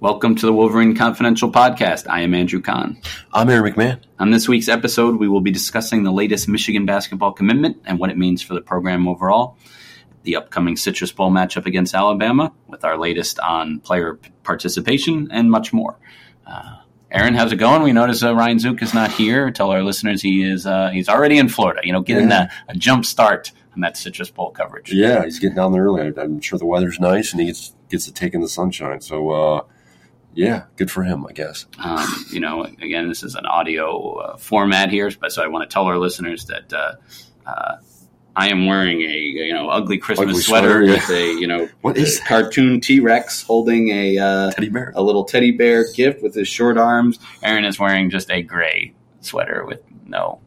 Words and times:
Welcome 0.00 0.34
to 0.36 0.46
the 0.46 0.52
Wolverine 0.52 0.96
Confidential 0.96 1.50
Podcast. 1.50 2.08
I 2.08 2.22
am 2.22 2.34
Andrew 2.34 2.60
Kahn. 2.60 3.00
I'm 3.32 3.48
Aaron 3.48 3.72
McMahon. 3.72 4.00
On 4.18 4.30
this 4.30 4.48
week's 4.48 4.68
episode, 4.68 5.16
we 5.16 5.28
will 5.28 5.40
be 5.40 5.50
discussing 5.50 6.02
the 6.02 6.12
latest 6.12 6.48
Michigan 6.48 6.86
basketball 6.86 7.32
commitment 7.32 7.78
and 7.84 7.98
what 7.98 8.10
it 8.10 8.18
means 8.18 8.42
for 8.42 8.54
the 8.54 8.60
program 8.60 9.08
overall, 9.08 9.56
the 10.24 10.36
upcoming 10.36 10.76
Citrus 10.76 11.12
Bowl 11.12 11.30
matchup 11.30 11.66
against 11.66 11.94
Alabama, 11.94 12.52
with 12.66 12.84
our 12.84 12.98
latest 12.98 13.38
on 13.40 13.80
player 13.80 14.18
participation, 14.42 15.28
and 15.30 15.50
much 15.50 15.72
more. 15.72 15.98
Uh, 16.46 16.78
Aaron, 17.12 17.34
how's 17.34 17.52
it 17.52 17.56
going? 17.56 17.82
We 17.82 17.92
notice 17.92 18.22
uh, 18.22 18.34
Ryan 18.34 18.58
Zook 18.58 18.80
is 18.80 18.94
not 18.94 19.12
here. 19.12 19.50
Tell 19.50 19.70
our 19.70 19.82
listeners 19.82 20.22
he 20.22 20.42
is 20.42 20.66
uh, 20.66 20.88
he's 20.88 21.10
already 21.10 21.36
in 21.36 21.50
Florida. 21.50 21.82
You 21.84 21.92
know, 21.92 22.00
getting 22.00 22.30
yeah. 22.30 22.48
a, 22.68 22.72
a, 22.72 22.74
jump 22.74 23.04
start 23.04 23.52
on 23.74 23.82
that 23.82 23.98
Citrus 23.98 24.30
Bowl 24.30 24.50
coverage. 24.50 24.90
Yeah, 24.90 25.22
he's 25.22 25.38
getting 25.38 25.56
down 25.56 25.72
there 25.72 25.84
early. 25.84 26.10
I'm 26.16 26.40
sure 26.40 26.58
the 26.58 26.64
weather's 26.64 26.98
nice 26.98 27.32
and 27.32 27.40
he 27.40 27.48
gets 27.48 27.74
gets 27.90 28.06
to 28.06 28.12
take 28.12 28.32
in 28.32 28.40
the 28.40 28.48
sunshine. 28.48 29.02
So, 29.02 29.30
uh, 29.30 29.64
yeah, 30.34 30.64
good 30.76 30.90
for 30.90 31.02
him, 31.02 31.26
I 31.26 31.32
guess. 31.32 31.66
Um, 31.78 32.08
you 32.30 32.40
know, 32.40 32.64
again, 32.64 33.08
this 33.08 33.22
is 33.22 33.34
an 33.34 33.46
audio 33.46 34.14
uh, 34.14 34.36
format 34.36 34.90
here, 34.90 35.10
but 35.20 35.32
so 35.32 35.42
I 35.42 35.48
want 35.48 35.68
to 35.68 35.72
tell 35.72 35.84
our 35.84 35.98
listeners 35.98 36.46
that 36.46 36.72
uh, 36.72 36.94
uh, 37.46 37.76
I 38.34 38.48
am 38.48 38.66
wearing 38.66 39.02
a 39.02 39.16
you 39.16 39.52
know 39.52 39.68
ugly 39.68 39.98
Christmas 39.98 40.28
ugly 40.28 40.40
sweater, 40.40 40.68
sweater 40.68 40.84
yeah. 40.84 40.92
with 40.92 41.10
a 41.10 41.40
you 41.40 41.46
know 41.46 41.68
what 41.82 41.96
is 41.96 42.20
cartoon 42.26 42.80
T 42.80 43.00
Rex 43.00 43.42
holding 43.42 43.90
a 43.90 44.18
uh, 44.18 44.50
teddy 44.52 44.70
bear, 44.70 44.92
a 44.94 45.02
little 45.02 45.24
teddy 45.24 45.50
bear 45.50 45.84
gift 45.92 46.22
with 46.22 46.34
his 46.34 46.48
short 46.48 46.78
arms. 46.78 47.18
Aaron 47.42 47.64
is 47.64 47.78
wearing 47.78 48.10
just 48.10 48.30
a 48.30 48.42
gray 48.42 48.94
sweater 49.20 49.64
with 49.66 49.80
no. 50.06 50.40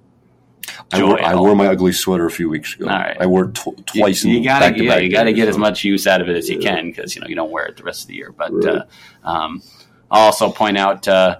I 0.91 1.03
wore, 1.03 1.21
I 1.21 1.35
wore, 1.35 1.55
my 1.55 1.67
ugly 1.67 1.91
sweater 1.91 2.25
a 2.25 2.31
few 2.31 2.49
weeks 2.49 2.75
ago. 2.75 2.87
All 2.87 2.97
right. 2.97 3.17
I 3.19 3.25
wore 3.25 3.45
it 3.45 3.55
tw- 3.55 3.85
twice. 3.85 4.23
You, 4.23 4.39
you 4.39 4.43
gotta, 4.43 4.77
yeah, 4.81 4.97
you 4.97 5.09
gotta 5.09 5.33
get 5.33 5.45
so. 5.45 5.49
as 5.49 5.57
much 5.57 5.83
use 5.83 6.07
out 6.07 6.21
of 6.21 6.29
it 6.29 6.35
as 6.35 6.49
you 6.49 6.59
can 6.59 6.87
because 6.87 7.15
you 7.15 7.21
know 7.21 7.27
you 7.27 7.35
don't 7.35 7.51
wear 7.51 7.65
it 7.65 7.77
the 7.77 7.83
rest 7.83 8.03
of 8.03 8.07
the 8.07 8.15
year. 8.15 8.31
But 8.31 8.51
right. 8.53 8.83
uh, 9.23 9.27
um, 9.27 9.61
I'll 10.09 10.23
also 10.25 10.51
point 10.51 10.77
out. 10.77 11.07
Uh, 11.07 11.39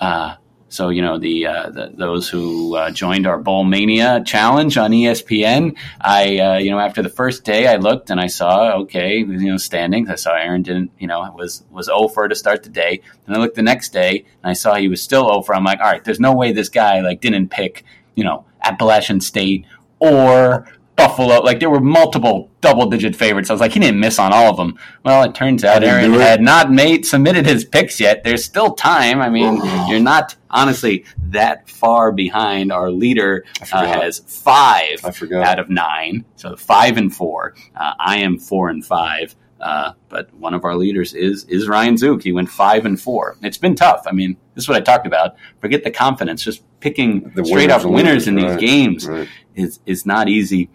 uh, 0.00 0.36
so 0.74 0.88
you 0.88 1.02
know 1.02 1.18
the, 1.18 1.46
uh, 1.46 1.70
the 1.70 1.92
those 1.94 2.28
who 2.28 2.74
uh, 2.74 2.90
joined 2.90 3.28
our 3.28 3.38
Bowl 3.38 3.62
Mania 3.62 4.24
challenge 4.26 4.76
on 4.76 4.90
ESPN. 4.90 5.76
I 6.00 6.38
uh, 6.38 6.58
you 6.58 6.72
know 6.72 6.80
after 6.80 7.00
the 7.00 7.08
first 7.08 7.44
day 7.44 7.68
I 7.68 7.76
looked 7.76 8.10
and 8.10 8.20
I 8.20 8.26
saw 8.26 8.80
okay 8.80 9.18
you 9.18 9.50
know 9.50 9.56
standings. 9.56 10.10
I 10.10 10.16
saw 10.16 10.34
Aaron 10.34 10.62
didn't 10.62 10.90
you 10.98 11.06
know 11.06 11.32
was 11.36 11.62
was 11.70 11.88
over 11.88 12.26
to 12.28 12.34
start 12.34 12.64
the 12.64 12.70
day. 12.70 13.02
And 13.24 13.36
I 13.36 13.38
looked 13.38 13.54
the 13.54 13.62
next 13.62 13.92
day 13.92 14.24
and 14.42 14.50
I 14.50 14.54
saw 14.54 14.74
he 14.74 14.88
was 14.88 15.00
still 15.00 15.30
over. 15.30 15.54
I'm 15.54 15.62
like 15.62 15.78
all 15.78 15.86
right, 15.86 16.02
there's 16.02 16.18
no 16.18 16.34
way 16.34 16.50
this 16.50 16.70
guy 16.70 17.02
like 17.02 17.20
didn't 17.20 17.50
pick 17.50 17.84
you 18.14 18.24
know 18.24 18.44
Appalachian 18.62 19.20
State 19.20 19.66
or 19.98 20.66
Buffalo. 20.96 21.40
Like 21.40 21.60
there 21.60 21.70
were 21.70 21.80
multiple 21.80 22.50
double 22.60 22.86
digit 22.86 23.16
favorites. 23.16 23.50
I 23.50 23.52
was 23.52 23.60
like, 23.60 23.72
he 23.72 23.80
didn't 23.80 24.00
miss 24.00 24.18
on 24.18 24.32
all 24.32 24.48
of 24.48 24.56
them. 24.56 24.78
Well, 25.04 25.22
it 25.24 25.34
turns 25.34 25.64
out 25.64 25.82
Aaron 25.82 26.12
had 26.14 26.40
not 26.40 26.70
made 26.70 27.04
submitted 27.04 27.46
his 27.46 27.64
picks 27.64 27.98
yet. 27.98 28.22
There's 28.24 28.44
still 28.44 28.74
time. 28.74 29.20
I 29.20 29.28
mean, 29.28 29.60
oh. 29.60 29.86
you're 29.88 30.00
not 30.00 30.36
honestly 30.50 31.04
that 31.30 31.68
far 31.68 32.12
behind. 32.12 32.72
Our 32.72 32.90
leader 32.90 33.44
uh, 33.72 33.86
has 33.86 34.20
five 34.20 35.04
out 35.04 35.58
of 35.58 35.68
nine, 35.68 36.24
so 36.36 36.56
five 36.56 36.96
and 36.96 37.14
four. 37.14 37.54
Uh, 37.76 37.94
I 37.98 38.18
am 38.18 38.38
four 38.38 38.68
and 38.68 38.84
five. 38.84 39.34
Uh, 39.64 39.94
but 40.10 40.32
one 40.34 40.52
of 40.52 40.64
our 40.64 40.76
leaders 40.76 41.14
is 41.14 41.44
is 41.44 41.66
Ryan 41.66 41.96
Zook. 41.96 42.22
He 42.22 42.32
went 42.32 42.50
five 42.50 42.84
and 42.84 43.00
four. 43.00 43.36
It's 43.42 43.56
been 43.56 43.74
tough. 43.74 44.02
I 44.06 44.12
mean, 44.12 44.36
this 44.54 44.64
is 44.64 44.68
what 44.68 44.76
I 44.76 44.80
talked 44.80 45.06
about. 45.06 45.36
Forget 45.60 45.84
the 45.84 45.90
confidence. 45.90 46.44
Just 46.44 46.62
picking 46.80 47.32
the 47.34 47.44
straight 47.44 47.70
up 47.70 47.82
winners, 47.84 48.28
in 48.28 48.34
these 48.34 48.44
right, 48.44 48.60
games 48.60 49.08
right. 49.08 49.26
is 49.54 49.80
is 49.86 50.04
not 50.04 50.28
easy 50.28 50.68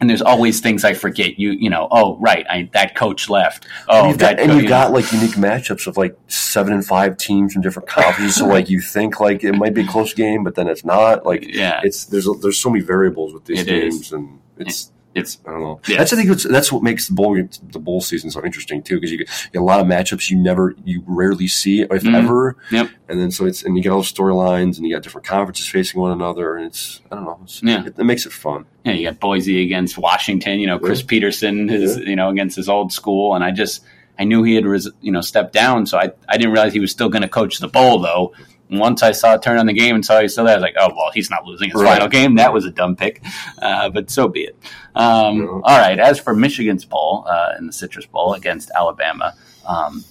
and 0.00 0.08
there's 0.08 0.22
always 0.22 0.60
things 0.60 0.84
I 0.84 0.94
forget. 0.94 1.38
You 1.38 1.52
you 1.52 1.70
know, 1.70 1.88
oh 1.90 2.18
right, 2.18 2.46
I, 2.48 2.70
that 2.72 2.94
coach 2.94 3.28
left. 3.28 3.66
Oh, 3.88 4.00
and 4.00 4.08
you've 4.10 4.18
got, 4.18 4.38
and 4.38 4.52
you've 4.52 4.62
you 4.62 4.68
got 4.68 4.92
like 4.92 5.10
unique 5.12 5.32
matchups 5.32 5.86
of 5.86 5.96
like 5.96 6.16
seven 6.28 6.72
and 6.72 6.86
five 6.86 7.16
teams 7.16 7.52
from 7.52 7.62
different 7.62 7.88
conferences. 7.88 8.36
so 8.36 8.46
like 8.46 8.68
you 8.68 8.80
think 8.80 9.20
like 9.20 9.42
it 9.42 9.54
might 9.54 9.74
be 9.74 9.82
a 9.82 9.86
close 9.86 10.14
game, 10.14 10.44
but 10.44 10.54
then 10.54 10.68
it's 10.68 10.84
not. 10.84 11.26
Like 11.26 11.44
yeah, 11.46 11.80
it's 11.82 12.04
there's 12.06 12.28
there's 12.40 12.58
so 12.58 12.70
many 12.70 12.84
variables 12.84 13.34
with 13.34 13.44
these 13.46 13.62
it 13.62 13.66
games, 13.66 14.06
is. 14.06 14.12
and 14.12 14.40
it's 14.56 14.92
it's 15.18 15.38
I 15.46 15.50
don't 15.50 15.60
know. 15.60 15.80
Yeah. 15.86 15.98
That's 15.98 16.12
I 16.12 16.16
think 16.16 16.30
that's 16.42 16.72
what 16.72 16.82
makes 16.82 17.08
the 17.08 17.14
bowl 17.14 17.34
the 17.34 17.78
bowl 17.78 18.00
season 18.00 18.30
so 18.30 18.44
interesting 18.44 18.82
too 18.82 18.96
because 18.96 19.10
you, 19.10 19.18
get, 19.18 19.28
you 19.44 19.50
get 19.52 19.62
a 19.62 19.64
lot 19.64 19.80
of 19.80 19.86
matchups 19.86 20.30
you 20.30 20.38
never 20.38 20.74
you 20.84 21.02
rarely 21.06 21.48
see 21.48 21.82
if 21.82 21.88
mm-hmm. 21.88 22.14
ever. 22.14 22.56
Yep. 22.70 22.90
And 23.08 23.20
then 23.20 23.30
so 23.30 23.46
it's 23.46 23.62
and 23.62 23.76
you 23.76 23.82
get 23.82 23.92
all 23.92 24.00
the 24.00 24.06
storylines 24.06 24.76
and 24.76 24.86
you 24.86 24.94
got 24.94 25.02
different 25.02 25.26
conferences 25.26 25.68
facing 25.68 26.00
one 26.00 26.12
another 26.12 26.56
and 26.56 26.66
it's 26.66 27.00
I 27.10 27.16
don't 27.16 27.24
know. 27.24 27.40
yeah. 27.62 27.86
It, 27.86 27.98
it, 27.98 28.04
makes 28.04 28.26
it 28.26 28.32
fun. 28.32 28.66
Yeah, 28.84 28.92
you 28.92 29.08
got 29.08 29.20
Boise 29.20 29.62
against 29.62 29.98
Washington. 29.98 30.60
You 30.60 30.66
know, 30.66 30.78
Chris 30.78 31.00
yeah. 31.00 31.06
Petersen 31.08 31.68
is 31.70 31.98
yeah. 31.98 32.04
you 32.04 32.16
know 32.16 32.30
against 32.30 32.56
his 32.56 32.68
old 32.68 32.92
school, 32.92 33.34
and 33.34 33.44
I 33.44 33.50
just 33.50 33.82
I 34.18 34.24
knew 34.24 34.42
he 34.42 34.54
had 34.54 34.64
you 35.00 35.12
know 35.12 35.20
stepped 35.20 35.52
down, 35.52 35.86
so 35.86 35.98
I 35.98 36.10
I 36.28 36.36
didn't 36.36 36.52
realize 36.52 36.72
he 36.72 36.80
was 36.80 36.90
still 36.90 37.08
going 37.08 37.22
to 37.22 37.28
coach 37.28 37.58
the 37.58 37.68
bowl 37.68 38.00
though. 38.00 38.32
And 38.70 38.80
once 38.80 39.02
I 39.02 39.12
saw 39.12 39.34
it 39.34 39.42
turn 39.42 39.58
on 39.58 39.66
the 39.66 39.72
game 39.72 39.94
and 39.94 40.04
saw 40.04 40.20
he's 40.20 40.32
still 40.32 40.44
there, 40.44 40.54
I 40.54 40.56
was 40.56 40.62
like, 40.62 40.74
oh, 40.78 40.92
well, 40.94 41.10
he's 41.14 41.30
not 41.30 41.46
losing 41.46 41.70
his 41.70 41.80
right. 41.80 41.94
final 41.94 42.08
game. 42.08 42.34
That 42.34 42.52
was 42.52 42.66
a 42.66 42.70
dumb 42.70 42.96
pick, 42.96 43.22
uh, 43.62 43.88
but 43.88 44.10
so 44.10 44.28
be 44.28 44.40
it. 44.40 44.58
Um, 44.94 45.40
yeah. 45.40 45.46
All 45.46 45.78
right. 45.78 45.98
As 45.98 46.20
for 46.20 46.34
Michigan's 46.34 46.84
bowl 46.84 47.24
uh, 47.26 47.54
in 47.58 47.66
the 47.66 47.72
Citrus 47.72 48.06
Bowl 48.06 48.34
against 48.34 48.70
Alabama, 48.76 49.34
um, 49.66 50.04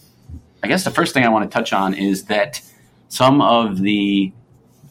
I 0.63 0.68
guess 0.68 0.84
the 0.84 0.91
first 0.91 1.13
thing 1.13 1.24
I 1.24 1.29
want 1.29 1.50
to 1.50 1.56
touch 1.56 1.72
on 1.72 1.94
is 1.94 2.25
that 2.25 2.62
some 3.09 3.41
of 3.41 3.79
the 3.79 4.34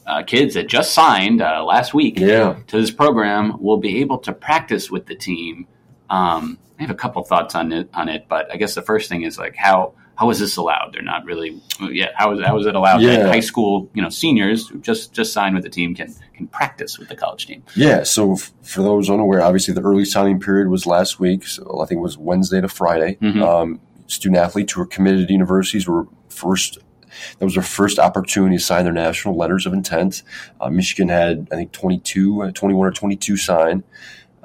uh, 0.07 0.23
kids 0.23 0.55
that 0.55 0.69
just 0.69 0.95
signed 0.95 1.43
uh, 1.43 1.65
last 1.65 1.93
week 1.93 2.19
yeah. 2.19 2.57
to 2.69 2.81
this 2.81 2.91
program 2.91 3.61
will 3.61 3.79
be 3.79 4.01
able 4.01 4.19
to 4.19 4.33
practice 4.33 4.91
with 4.91 5.07
the 5.07 5.17
team. 5.17 5.67
Um, 6.09 6.59
I 6.79 6.83
have 6.83 6.91
a 6.91 6.95
couple 6.95 7.23
thoughts 7.25 7.55
on 7.55 7.73
it, 7.73 7.89
on 7.95 8.09
it, 8.09 8.27
but 8.29 8.53
I 8.53 8.57
guess 8.57 8.75
the 8.75 8.83
first 8.83 9.09
thing 9.09 9.23
is 9.23 9.39
like 9.39 9.57
how 9.57 9.95
how 10.17 10.31
is 10.31 10.39
this 10.39 10.57
allowed? 10.57 10.91
They're 10.93 11.03
not 11.03 11.25
really 11.25 11.61
yeah. 11.81 12.11
How 12.15 12.33
is 12.33 12.45
how 12.45 12.59
is 12.59 12.67
it 12.67 12.75
allowed 12.75 13.03
yeah. 13.03 13.19
that 13.19 13.29
high 13.29 13.41
school 13.41 13.91
you 13.95 14.03
know 14.03 14.09
seniors 14.09 14.67
who 14.69 14.79
just 14.79 15.13
just 15.13 15.33
signed 15.33 15.55
with 15.55 15.65
the 15.65 15.71
team 15.71 15.95
can 15.95 16.15
can 16.35 16.47
practice 16.49 16.99
with 16.99 17.09
the 17.09 17.17
college 17.17 17.47
team? 17.47 17.63
Yeah. 17.75 18.03
So 18.03 18.33
f- 18.33 18.53
for 18.63 18.83
those 18.83 19.11
unaware, 19.11 19.43
obviously 19.43 19.75
the 19.75 19.83
early 19.83 20.05
signing 20.05 20.41
period 20.41 20.69
was 20.69 20.87
last 20.87 21.21
week. 21.21 21.47
So 21.47 21.81
I 21.83 21.87
think 21.87 21.99
it 21.99 22.03
was 22.03 22.17
Wednesday 22.17 22.61
to 22.61 22.69
Friday. 22.69 23.19
Mm-hmm. 23.21 23.43
Um, 23.43 23.81
student 24.07 24.39
athletes 24.39 24.73
who 24.73 24.81
were 24.81 24.87
committed 24.87 25.27
to 25.27 25.33
universities 25.33 25.87
were 25.87 26.07
first 26.29 26.79
that 27.39 27.45
was 27.45 27.55
their 27.55 27.63
first 27.63 27.99
opportunity 27.99 28.57
to 28.57 28.63
sign 28.63 28.85
their 28.85 28.93
national 28.93 29.37
letters 29.37 29.67
of 29.67 29.73
intent. 29.73 30.23
Uh, 30.61 30.71
Michigan 30.71 31.09
had, 31.09 31.49
I 31.51 31.57
think, 31.57 31.73
22, 31.73 32.43
uh, 32.43 32.51
21 32.53 32.87
or 32.87 32.91
22 32.91 33.37
signed. 33.37 33.85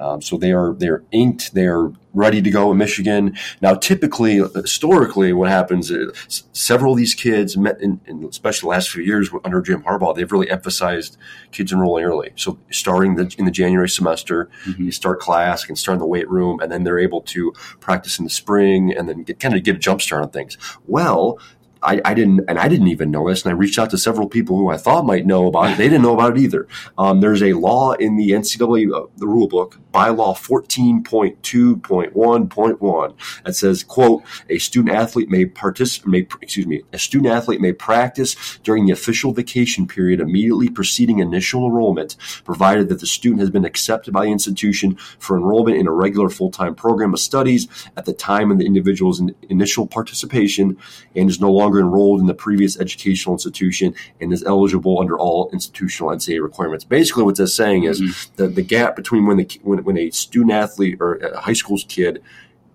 Um, 0.02 0.20
so 0.20 0.36
they 0.36 0.52
are 0.52 0.74
they're 0.74 1.04
inked. 1.12 1.54
They 1.54 1.66
are 1.66 1.92
ready 2.14 2.42
to 2.42 2.50
go 2.50 2.72
in 2.72 2.78
Michigan. 2.78 3.36
Now, 3.60 3.74
typically, 3.74 4.36
historically, 4.54 5.32
what 5.32 5.48
happens 5.48 5.90
is 5.90 6.44
several 6.52 6.92
of 6.92 6.98
these 6.98 7.14
kids, 7.14 7.56
met 7.56 7.80
in, 7.80 8.00
in 8.06 8.24
especially 8.24 8.66
the 8.66 8.70
last 8.70 8.90
few 8.90 9.02
years 9.02 9.30
under 9.44 9.62
Jim 9.62 9.82
Harbaugh, 9.82 10.14
they've 10.14 10.30
really 10.30 10.50
emphasized 10.50 11.16
kids 11.52 11.72
enrolling 11.72 12.04
early. 12.04 12.32
So 12.36 12.58
starting 12.70 13.14
the, 13.14 13.34
in 13.38 13.44
the 13.44 13.50
January 13.50 13.88
semester, 13.88 14.50
mm-hmm. 14.66 14.84
you 14.84 14.92
start 14.92 15.20
class, 15.20 15.64
can 15.64 15.76
start 15.76 15.94
in 15.94 16.00
the 16.00 16.06
weight 16.06 16.28
room, 16.28 16.60
and 16.60 16.70
then 16.70 16.84
they're 16.84 16.98
able 16.98 17.22
to 17.22 17.52
practice 17.80 18.18
in 18.18 18.24
the 18.24 18.30
spring 18.30 18.92
and 18.94 19.08
then 19.08 19.22
get, 19.22 19.40
kind 19.40 19.54
of 19.54 19.62
get 19.62 19.76
a 19.76 19.78
jump 19.78 20.02
start 20.02 20.22
on 20.22 20.30
things. 20.30 20.58
Well, 20.86 21.38
I, 21.82 22.00
I, 22.04 22.14
didn't, 22.14 22.44
and 22.48 22.58
I 22.58 22.68
didn't 22.68 22.88
even 22.88 23.10
know 23.10 23.28
this. 23.28 23.44
And 23.44 23.52
I 23.52 23.54
reached 23.54 23.78
out 23.78 23.90
to 23.90 23.98
several 23.98 24.28
people 24.28 24.56
who 24.56 24.68
I 24.68 24.76
thought 24.76 25.04
might 25.04 25.26
know 25.26 25.46
about 25.46 25.72
it. 25.72 25.78
They 25.78 25.88
didn't 25.88 26.02
know 26.02 26.14
about 26.14 26.36
it 26.36 26.40
either. 26.40 26.68
Um, 26.96 27.20
there's 27.20 27.42
a 27.42 27.54
law 27.54 27.92
in 27.92 28.16
the 28.16 28.30
NCAA, 28.30 28.92
uh, 28.92 29.06
the 29.16 29.26
rule 29.26 29.48
book, 29.48 29.78
bylaw 29.92 30.36
14.2.1.1 30.36 33.14
that 33.44 33.54
says, 33.54 33.84
quote, 33.84 34.22
a 34.48 34.58
student 34.58 34.94
athlete 34.94 35.28
may 35.28 35.44
participate, 35.44 36.32
excuse 36.40 36.66
me, 36.66 36.82
a 36.92 36.98
student 36.98 37.32
athlete 37.32 37.60
may 37.60 37.72
practice 37.72 38.58
during 38.62 38.86
the 38.86 38.92
official 38.92 39.32
vacation 39.32 39.86
period 39.86 40.20
immediately 40.20 40.68
preceding 40.68 41.18
initial 41.18 41.66
enrollment, 41.66 42.16
provided 42.44 42.88
that 42.88 43.00
the 43.00 43.06
student 43.06 43.40
has 43.40 43.50
been 43.50 43.64
accepted 43.64 44.12
by 44.12 44.24
the 44.24 44.32
institution 44.32 44.96
for 45.18 45.36
enrollment 45.36 45.76
in 45.76 45.86
a 45.86 45.92
regular 45.92 46.28
full-time 46.28 46.74
program 46.74 47.12
of 47.12 47.20
studies 47.20 47.68
at 47.96 48.04
the 48.04 48.12
time 48.12 48.50
of 48.50 48.58
the 48.58 48.66
individual's 48.66 49.22
initial 49.48 49.86
participation 49.86 50.76
and 51.14 51.28
is 51.28 51.40
no 51.40 51.52
longer 51.52 51.71
longer 51.72 51.80
enrolled 51.80 52.20
in 52.20 52.26
the 52.26 52.34
previous 52.34 52.78
educational 52.78 53.34
institution 53.34 53.94
and 54.20 54.32
is 54.32 54.42
eligible 54.44 55.00
under 55.00 55.18
all 55.18 55.50
institutional 55.52 56.10
NCAA 56.10 56.42
requirements. 56.42 56.84
Basically, 56.84 57.22
what 57.22 57.36
that's 57.36 57.54
saying 57.54 57.84
is 57.84 58.00
mm-hmm. 58.00 58.36
that 58.36 58.54
the 58.54 58.62
gap 58.62 58.96
between 58.96 59.26
when 59.26 59.38
the 59.38 59.60
when, 59.62 59.82
when 59.84 59.98
a 59.98 60.10
student 60.10 60.52
athlete 60.52 60.98
or 61.00 61.14
a 61.16 61.40
high 61.40 61.52
school 61.52 61.78
kid 61.88 62.22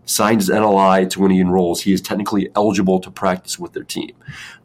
signs 0.05 0.47
his 0.47 0.55
NLI 0.55 1.09
to 1.09 1.19
when 1.19 1.31
he 1.31 1.41
enrolls, 1.41 1.81
he 1.81 1.91
is 1.91 1.99
technically 1.99 2.49
eligible 2.55 3.01
to 3.01 3.11
practice 3.11 3.59
with 3.59 3.73
their 3.73 3.83
team. 3.83 4.11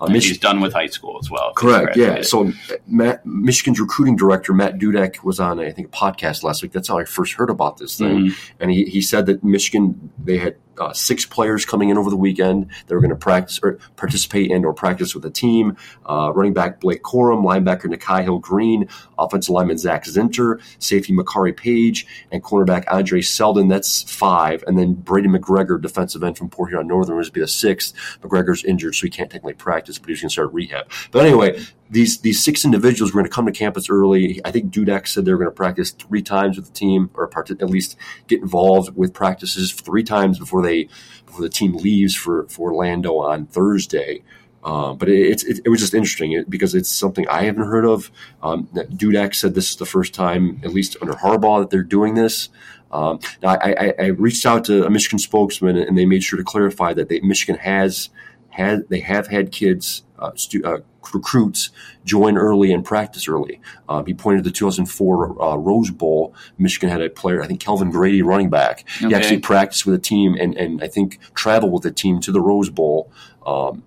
Uh, 0.00 0.06
Mich- 0.08 0.28
he's 0.28 0.38
done 0.38 0.60
with 0.60 0.72
high 0.72 0.86
school 0.86 1.18
as 1.20 1.32
well. 1.32 1.52
Correct. 1.54 1.96
Yeah. 1.96 2.22
So 2.22 2.52
Matt, 2.86 3.26
Michigan's 3.26 3.80
recruiting 3.80 4.14
director 4.14 4.52
Matt 4.52 4.78
Dudek 4.78 5.24
was 5.24 5.40
on 5.40 5.58
I 5.58 5.72
think 5.72 5.88
a 5.88 5.90
podcast 5.90 6.44
last 6.44 6.62
week. 6.62 6.72
That's 6.72 6.88
how 6.88 6.98
I 6.98 7.04
first 7.04 7.34
heard 7.34 7.50
about 7.50 7.78
this 7.78 7.98
thing, 7.98 8.26
mm-hmm. 8.26 8.52
and 8.60 8.70
he, 8.70 8.84
he 8.84 9.02
said 9.02 9.26
that 9.26 9.42
Michigan 9.42 10.10
they 10.24 10.38
had 10.38 10.56
uh, 10.78 10.92
six 10.92 11.24
players 11.26 11.64
coming 11.64 11.90
in 11.90 11.98
over 11.98 12.10
the 12.10 12.16
weekend 12.16 12.68
that 12.86 12.94
were 12.94 13.00
going 13.00 13.10
to 13.10 13.16
practice 13.16 13.60
or 13.62 13.78
participate 13.96 14.50
and 14.50 14.64
or 14.64 14.72
practice 14.72 15.14
with 15.14 15.22
the 15.22 15.30
team. 15.30 15.76
Uh, 16.08 16.32
running 16.34 16.52
back 16.52 16.80
Blake 16.80 17.02
Corum, 17.02 17.44
linebacker 17.44 17.92
Nikhai 17.92 18.22
Hill-Green, 18.22 18.88
offensive 19.18 19.52
lineman 19.52 19.78
Zach 19.78 20.04
Zinter, 20.04 20.60
safety 20.78 21.12
Makari 21.12 21.56
Page, 21.56 22.06
and 22.30 22.42
cornerback 22.42 22.84
Andre 22.88 23.20
Seldon. 23.20 23.68
That's 23.68 24.02
five. 24.02 24.64
And 24.66 24.78
then 24.78 24.94
Brady 24.94 25.28
McGregor, 25.28 25.80
defensive 25.80 26.22
end 26.22 26.38
from 26.38 26.48
Port 26.48 26.70
Huron 26.70 26.86
Northern, 26.86 27.16
was 27.16 27.30
be 27.30 27.40
the 27.40 27.48
sixth. 27.48 27.94
McGregor's 28.20 28.64
injured, 28.64 28.94
so 28.94 29.06
he 29.06 29.10
can't 29.10 29.30
technically 29.30 29.54
practice, 29.54 29.98
but 29.98 30.08
he's 30.08 30.20
going 30.20 30.28
to 30.28 30.32
start 30.32 30.52
rehab. 30.52 30.90
But 31.10 31.24
anyway, 31.24 31.62
these 31.92 32.20
these 32.20 32.42
six 32.42 32.64
individuals 32.64 33.12
were 33.12 33.20
going 33.20 33.30
to 33.30 33.34
come 33.34 33.44
to 33.44 33.52
campus 33.52 33.90
early. 33.90 34.40
I 34.46 34.50
think 34.50 34.72
Dudek 34.72 35.06
said 35.06 35.26
they 35.26 35.32
were 35.32 35.38
going 35.38 35.50
to 35.50 35.54
practice 35.54 35.90
three 35.90 36.22
times 36.22 36.56
with 36.56 36.66
the 36.66 36.72
team, 36.72 37.10
or 37.12 37.30
at 37.36 37.70
least 37.70 37.96
get 38.26 38.40
involved 38.40 38.96
with 38.96 39.12
practices 39.12 39.72
three 39.72 40.02
times 40.02 40.38
before 40.38 40.62
they 40.62 40.88
before 41.26 41.42
the 41.42 41.50
team 41.50 41.76
leaves 41.76 42.16
for 42.16 42.48
for 42.48 42.72
Orlando 42.72 43.18
on 43.18 43.46
Thursday. 43.46 44.22
Um, 44.64 44.96
but 44.96 45.08
it, 45.08 45.42
it, 45.42 45.60
it, 45.64 45.68
was 45.68 45.80
just 45.80 45.92
interesting 45.92 46.44
because 46.48 46.76
it's 46.76 46.88
something 46.88 47.26
I 47.26 47.42
haven't 47.42 47.64
heard 47.64 47.84
of. 47.84 48.12
Um, 48.44 48.68
Dudek 48.68 49.34
said 49.34 49.54
this 49.54 49.70
is 49.70 49.76
the 49.76 49.86
first 49.86 50.14
time, 50.14 50.60
at 50.62 50.72
least 50.72 50.96
under 51.02 51.14
Harbaugh, 51.14 51.62
that 51.62 51.70
they're 51.70 51.82
doing 51.82 52.14
this. 52.14 52.48
Um, 52.92 53.18
now, 53.42 53.56
I, 53.60 53.72
I, 53.72 53.94
I, 53.98 54.06
reached 54.06 54.46
out 54.46 54.64
to 54.66 54.86
a 54.86 54.90
Michigan 54.90 55.18
spokesman, 55.18 55.76
and 55.78 55.98
they 55.98 56.04
made 56.04 56.22
sure 56.22 56.36
to 56.36 56.44
clarify 56.44 56.94
that 56.94 57.08
they, 57.08 57.18
Michigan 57.20 57.56
has 57.56 58.10
had 58.50 58.88
they 58.88 59.00
have 59.00 59.26
had 59.26 59.50
kids 59.50 60.04
uh, 60.18 60.30
stu- 60.36 60.62
uh, 60.64 60.78
recruits 61.14 61.70
join 62.04 62.36
early 62.36 62.72
and 62.72 62.84
practice 62.84 63.28
early. 63.28 63.60
Uh, 63.88 64.02
he 64.04 64.14
pointed 64.14 64.44
to 64.44 64.50
the 64.50 64.54
2004 64.54 65.42
uh, 65.42 65.56
Rose 65.56 65.90
Bowl. 65.90 66.34
Michigan 66.58 66.88
had 66.88 67.00
a 67.00 67.10
player, 67.10 67.42
I 67.42 67.46
think 67.46 67.60
Kelvin 67.60 67.90
Grady, 67.90 68.22
running 68.22 68.50
back. 68.50 68.84
Okay. 68.96 69.08
He 69.08 69.14
actually 69.14 69.38
practiced 69.38 69.86
with 69.86 69.94
a 69.94 69.98
team 69.98 70.36
and, 70.38 70.56
and 70.56 70.82
I 70.82 70.88
think 70.88 71.18
traveled 71.34 71.72
with 71.72 71.82
the 71.82 71.92
team 71.92 72.20
to 72.20 72.32
the 72.32 72.40
Rose 72.40 72.70
Bowl. 72.70 73.10
Um, 73.46 73.82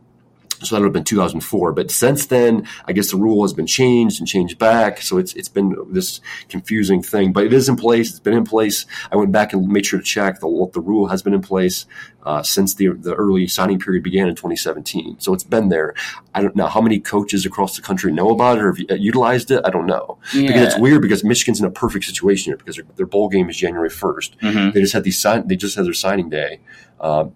so 0.61 0.75
that 0.75 0.81
would 0.81 0.87
have 0.87 0.93
been 0.93 1.03
2004. 1.03 1.73
But 1.73 1.91
since 1.91 2.27
then, 2.27 2.67
I 2.85 2.93
guess 2.93 3.11
the 3.11 3.17
rule 3.17 3.43
has 3.43 3.53
been 3.53 3.67
changed 3.67 4.19
and 4.19 4.27
changed 4.27 4.57
back. 4.57 5.01
So 5.01 5.17
it's 5.17 5.33
it's 5.33 5.49
been 5.49 5.75
this 5.89 6.21
confusing 6.49 7.01
thing. 7.01 7.33
But 7.33 7.45
it 7.45 7.53
is 7.53 7.69
in 7.69 7.75
place. 7.75 8.09
It's 8.09 8.19
been 8.19 8.33
in 8.33 8.45
place. 8.45 8.85
I 9.11 9.15
went 9.15 9.31
back 9.31 9.53
and 9.53 9.67
made 9.67 9.85
sure 9.85 9.99
to 9.99 10.05
check 10.05 10.39
the 10.39 10.69
the 10.73 10.81
rule 10.81 11.07
has 11.07 11.21
been 11.21 11.33
in 11.33 11.41
place 11.41 11.85
uh, 12.23 12.41
since 12.43 12.75
the 12.75 12.89
the 12.89 13.13
early 13.13 13.47
signing 13.47 13.79
period 13.79 14.03
began 14.03 14.27
in 14.27 14.35
2017. 14.35 15.19
So 15.19 15.33
it's 15.33 15.43
been 15.43 15.69
there. 15.69 15.93
I 16.33 16.41
don't 16.41 16.55
know 16.55 16.67
how 16.67 16.81
many 16.81 16.99
coaches 16.99 17.45
across 17.45 17.75
the 17.75 17.81
country 17.81 18.11
know 18.11 18.31
about 18.31 18.57
it 18.57 18.63
or 18.63 18.73
have 18.73 18.99
utilized 18.99 19.51
it. 19.51 19.61
I 19.65 19.69
don't 19.69 19.85
know 19.85 20.17
yeah. 20.33 20.47
because 20.47 20.63
it's 20.67 20.79
weird 20.79 21.01
because 21.01 21.23
Michigan's 21.23 21.59
in 21.59 21.65
a 21.65 21.71
perfect 21.71 22.05
situation 22.05 22.51
here 22.51 22.57
because 22.57 22.75
their, 22.75 22.85
their 22.95 23.05
bowl 23.05 23.29
game 23.29 23.49
is 23.49 23.57
January 23.57 23.89
1st. 23.89 24.37
Mm-hmm. 24.39 24.71
They 24.71 24.81
just 24.81 24.93
had 24.93 25.03
these 25.03 25.19
sign. 25.19 25.47
They 25.47 25.55
just 25.55 25.75
had 25.75 25.85
their 25.85 25.93
signing 25.93 26.29
day. 26.29 26.59
Uh, 26.99 27.27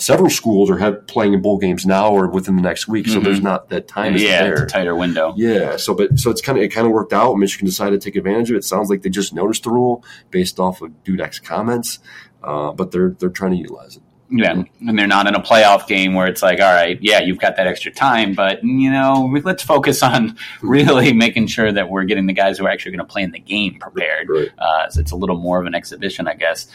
several 0.00 0.30
schools 0.30 0.70
are 0.70 0.78
have, 0.78 1.06
playing 1.06 1.34
in 1.34 1.42
bowl 1.42 1.58
games 1.58 1.86
now 1.86 2.10
or 2.10 2.28
within 2.28 2.56
the 2.56 2.62
next 2.62 2.88
week, 2.88 3.06
so 3.06 3.14
mm-hmm. 3.14 3.24
there's 3.24 3.40
not 3.40 3.68
that 3.68 3.86
time. 3.86 4.16
Yeah, 4.16 4.42
there. 4.42 4.52
it's 4.54 4.62
a 4.62 4.66
tighter 4.66 4.96
window. 4.96 5.34
Yeah, 5.36 5.76
so 5.76 5.94
but 5.94 6.18
so 6.18 6.30
it's 6.30 6.40
kind 6.40 6.58
of 6.58 6.64
it 6.64 6.68
kind 6.68 6.86
of 6.86 6.92
worked 6.92 7.12
out. 7.12 7.36
Michigan 7.36 7.66
decided 7.66 8.00
to 8.00 8.04
take 8.04 8.16
advantage 8.16 8.50
of 8.50 8.56
it. 8.56 8.60
It 8.60 8.64
sounds 8.64 8.90
like 8.90 9.02
they 9.02 9.10
just 9.10 9.34
noticed 9.34 9.64
the 9.64 9.70
rule 9.70 10.04
based 10.30 10.58
off 10.58 10.82
of 10.82 10.90
Dudek's 11.04 11.38
comments, 11.38 11.98
uh, 12.42 12.72
but 12.72 12.90
they're 12.90 13.10
they're 13.18 13.30
trying 13.30 13.52
to 13.52 13.58
utilize 13.58 13.96
it. 13.96 14.02
Yeah, 14.32 14.62
and 14.86 14.96
they're 14.96 15.08
not 15.08 15.26
in 15.26 15.34
a 15.34 15.42
playoff 15.42 15.88
game 15.88 16.14
where 16.14 16.28
it's 16.28 16.40
like, 16.40 16.60
all 16.60 16.72
right, 16.72 16.98
yeah, 17.02 17.20
you've 17.20 17.40
got 17.40 17.56
that 17.56 17.66
extra 17.66 17.90
time, 17.90 18.32
but 18.32 18.62
you 18.62 18.90
know, 18.90 19.36
let's 19.42 19.62
focus 19.62 20.04
on 20.04 20.36
really 20.62 21.12
making 21.12 21.48
sure 21.48 21.72
that 21.72 21.90
we're 21.90 22.04
getting 22.04 22.26
the 22.26 22.32
guys 22.32 22.58
who 22.58 22.66
are 22.66 22.70
actually 22.70 22.92
going 22.92 23.04
to 23.04 23.12
play 23.12 23.24
in 23.24 23.32
the 23.32 23.40
game 23.40 23.78
prepared. 23.80 24.28
Right. 24.28 24.50
Uh, 24.56 24.88
so 24.88 25.00
it's 25.00 25.10
a 25.10 25.16
little 25.16 25.36
more 25.36 25.60
of 25.60 25.66
an 25.66 25.74
exhibition, 25.74 26.28
I 26.28 26.34
guess. 26.34 26.68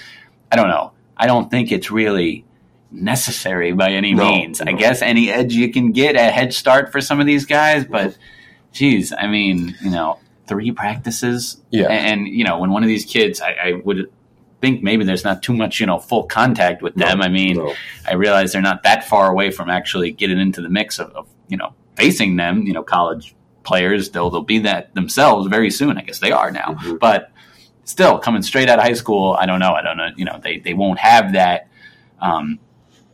I 0.52 0.58
don't 0.58 0.68
know. 0.68 0.92
I 1.16 1.28
don't 1.28 1.50
think 1.50 1.72
it's 1.72 1.90
really 1.90 2.44
necessary 2.92 3.74
by 3.74 3.92
any 3.92 4.14
no, 4.14 4.30
means. 4.30 4.62
No. 4.62 4.72
I 4.72 4.76
guess 4.76 5.02
any 5.02 5.30
edge 5.32 5.54
you 5.54 5.72
can 5.72 5.92
get 5.92 6.16
a 6.16 6.32
head 6.32 6.54
start 6.54 6.92
for 6.92 7.02
some 7.02 7.20
of 7.20 7.26
these 7.26 7.46
guys, 7.46 7.86
but 7.86 8.18
geez, 8.72 9.14
I 9.18 9.28
mean, 9.28 9.76
you 9.82 9.92
know, 9.92 10.20
three 10.48 10.72
practices. 10.72 11.62
Yeah. 11.72 11.88
And, 11.88 12.28
you 12.28 12.44
know, 12.44 12.60
when 12.60 12.72
one 12.72 12.84
of 12.84 12.88
these 12.88 13.06
kids, 13.06 13.42
I, 13.42 13.52
I, 13.52 13.74
would 13.84 14.12
think 14.62 14.84
maybe 14.84 15.04
there's 15.04 15.24
not 15.24 15.42
too 15.42 15.54
much, 15.54 15.80
you 15.80 15.86
know, 15.86 16.00
full 16.00 16.24
contact 16.24 16.82
with 16.82 16.96
them. 16.96 17.20
No, 17.20 17.26
I 17.26 17.30
mean, 17.30 17.60
I 18.08 18.14
realize 18.14 18.54
they're 18.54 18.62
not 18.62 18.84
that 18.84 19.08
far 19.08 19.30
away 19.30 19.52
from 19.52 19.70
actually 19.70 20.12
getting 20.12 20.40
into 20.40 20.62
the 20.62 20.70
mix 20.70 21.00
of, 21.00 21.10
of, 21.12 21.28
you 21.48 21.58
know, 21.58 21.74
facing 21.96 22.36
them, 22.36 22.64
you 22.64 22.74
know, 22.74 22.84
college 22.84 23.36
players. 23.64 24.12
They'll, 24.12 24.30
they'll 24.30 24.42
be 24.42 24.60
that 24.60 24.94
themselves 24.94 25.48
very 25.48 25.72
soon. 25.72 25.98
I 25.98 26.02
guess 26.02 26.20
they 26.20 26.32
are 26.32 26.52
now. 26.52 26.74
Mm-hmm. 26.74 26.98
But 26.98 27.32
still, 27.84 28.20
coming 28.20 28.44
straight 28.44 28.70
out 28.70 28.80
of 28.80 28.86
high 28.86 28.94
school, 28.94 29.34
I 29.40 29.46
don't 29.46 29.60
know. 29.60 29.74
I 29.74 29.82
don't 29.82 29.98
know. 29.98 30.10
You 30.16 30.26
know, 30.26 30.40
they, 30.42 30.60
they 30.60 30.74
won't 30.74 31.00
have 31.00 31.34
that. 31.34 31.68
Um, 32.20 32.60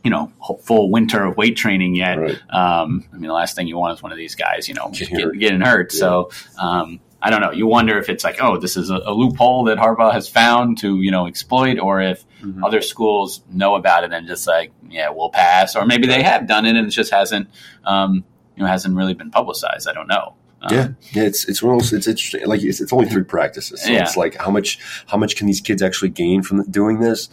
you 0.04 0.10
know 0.10 0.32
full 0.62 0.90
winter 0.90 1.24
of 1.24 1.36
weight 1.36 1.56
training 1.56 1.94
yet. 1.94 2.18
Right. 2.18 2.40
Um, 2.50 3.04
I 3.12 3.16
mean, 3.16 3.28
the 3.28 3.34
last 3.34 3.56
thing 3.56 3.66
you 3.66 3.78
want 3.78 3.96
is 3.96 4.02
one 4.02 4.12
of 4.12 4.18
these 4.18 4.34
guys, 4.34 4.68
you 4.68 4.74
know, 4.74 4.90
get, 4.90 5.10
get, 5.10 5.38
getting 5.38 5.60
hurt. 5.60 5.92
Yeah. 5.92 5.98
So 5.98 6.30
um, 6.58 7.00
I 7.20 7.30
don't 7.30 7.40
know. 7.40 7.52
You 7.52 7.68
wonder 7.68 7.98
if 7.98 8.08
it's 8.08 8.24
like, 8.24 8.38
oh, 8.40 8.58
this 8.58 8.76
is 8.76 8.90
a, 8.90 8.96
a, 8.96 9.14
loophole 9.14 9.64
that 9.64 9.78
Harbaugh 9.78 10.12
has 10.12 10.28
found 10.28 10.78
to 10.78 11.00
you 11.00 11.10
know 11.10 11.26
exploit, 11.26 11.78
or 11.78 12.00
if 12.00 12.24
mm-hmm. 12.42 12.64
other 12.64 12.80
schools 12.80 13.42
know 13.50 13.76
about 13.76 14.02
it 14.04 14.12
and 14.12 14.26
just 14.26 14.46
like, 14.46 14.72
yeah, 14.88 15.10
we'll 15.10 15.30
pass, 15.30 15.76
or 15.76 15.86
maybe 15.86 16.06
they 16.06 16.22
have 16.22 16.48
done 16.48 16.66
it 16.66 16.74
and 16.74 16.88
it 16.88 16.90
just 16.90 17.12
hasn't, 17.12 17.48
um, 17.84 18.24
you 18.56 18.62
know, 18.62 18.68
hasn't 18.68 18.96
really 18.96 19.14
been 19.14 19.30
publicized. 19.30 19.88
I 19.88 19.92
don't 19.92 20.08
know. 20.08 20.34
Um, 20.62 20.74
yeah, 20.74 20.88
yeah, 21.12 21.22
it's 21.24 21.48
it's 21.48 21.62
one 21.62 21.74
of 21.74 21.80
those, 21.80 21.92
it's 21.92 22.06
interesting. 22.06 22.46
Like 22.46 22.62
it's, 22.62 22.80
it's 22.80 22.92
only 22.92 23.08
three 23.08 23.24
practices, 23.24 23.82
so 23.82 23.90
yeah. 23.90 24.02
it's 24.02 24.16
like 24.16 24.36
how 24.36 24.50
much 24.50 24.78
how 25.06 25.16
much 25.18 25.36
can 25.36 25.46
these 25.48 25.60
kids 25.60 25.82
actually 25.82 26.10
gain 26.10 26.42
from 26.42 26.62
doing 26.70 27.00
this? 27.00 27.28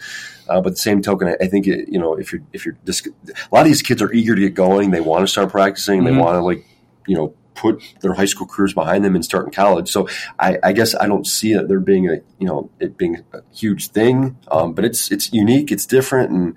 Uh, 0.48 0.60
but 0.60 0.72
the 0.72 0.78
same 0.78 1.02
token, 1.02 1.28
I, 1.28 1.38
I 1.42 1.48
think 1.48 1.68
it, 1.68 1.90
you 1.90 2.00
know 2.00 2.16
if 2.16 2.34
you're 2.34 2.42
if 2.54 2.66
you're 2.66 2.76
a 2.88 3.56
lot 3.56 3.62
of 3.62 3.68
these 3.68 3.84
kids 3.84 4.02
are 4.02 4.12
eager 4.12 4.34
to 4.34 4.42
get 4.42 4.56
going. 4.56 4.90
They 4.90 5.00
want 5.00 5.22
to 5.22 5.28
start 5.28 5.50
practicing. 5.50 6.02
Mm-hmm. 6.02 6.16
They 6.16 6.22
want 6.22 6.36
to 6.36 6.42
like 6.42 6.66
you 7.06 7.16
know 7.16 7.36
put 7.60 7.84
their 8.00 8.14
high 8.14 8.26
school 8.26 8.48
careers 8.48 8.74
behind 8.74 9.04
them 9.04 9.16
and 9.16 9.24
start 9.24 9.46
in 9.46 9.52
college. 9.52 9.92
So 9.92 10.08
I, 10.40 10.58
I 10.64 10.72
guess 10.72 10.96
I 10.96 11.08
don't 11.08 11.28
see 11.28 11.52
it 11.52 11.68
there 11.68 11.80
being 11.80 12.10
a 12.10 12.22
you 12.40 12.48
know 12.48 12.70
it 12.80 12.98
being 12.98 13.24
a 13.34 13.42
huge 13.54 13.90
thing. 13.90 14.38
Um, 14.50 14.74
but 14.74 14.86
it's 14.86 15.12
it's 15.12 15.32
unique. 15.34 15.72
It's 15.72 15.86
different, 15.86 16.32
and 16.32 16.56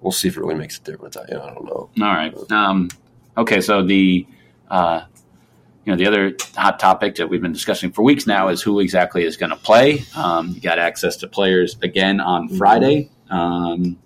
we'll 0.00 0.12
see 0.12 0.28
if 0.28 0.36
it 0.36 0.40
really 0.40 0.54
makes 0.54 0.78
a 0.78 0.82
difference. 0.82 1.16
I, 1.16 1.24
you 1.28 1.34
know, 1.34 1.42
I 1.42 1.54
don't 1.54 1.64
know. 1.64 1.90
All 2.00 2.14
right. 2.14 2.52
Um, 2.52 2.90
okay. 3.36 3.60
So 3.60 3.84
the 3.84 4.26
uh, 4.70 5.02
you 5.84 5.92
know, 5.92 5.96
the 5.96 6.06
other 6.06 6.36
hot 6.56 6.78
topic 6.78 7.16
that 7.16 7.28
we've 7.28 7.42
been 7.42 7.52
discussing 7.52 7.92
for 7.92 8.02
weeks 8.02 8.26
now 8.26 8.48
is 8.48 8.62
who 8.62 8.80
exactly 8.80 9.24
is 9.24 9.36
going 9.36 9.50
to 9.50 9.56
play. 9.56 10.04
Um, 10.16 10.50
you 10.50 10.60
got 10.60 10.78
access 10.78 11.16
to 11.16 11.28
players 11.28 11.76
again 11.82 12.20
on 12.20 12.48
mm-hmm. 12.48 12.56
Friday. 12.56 13.10
Um, 13.28 13.98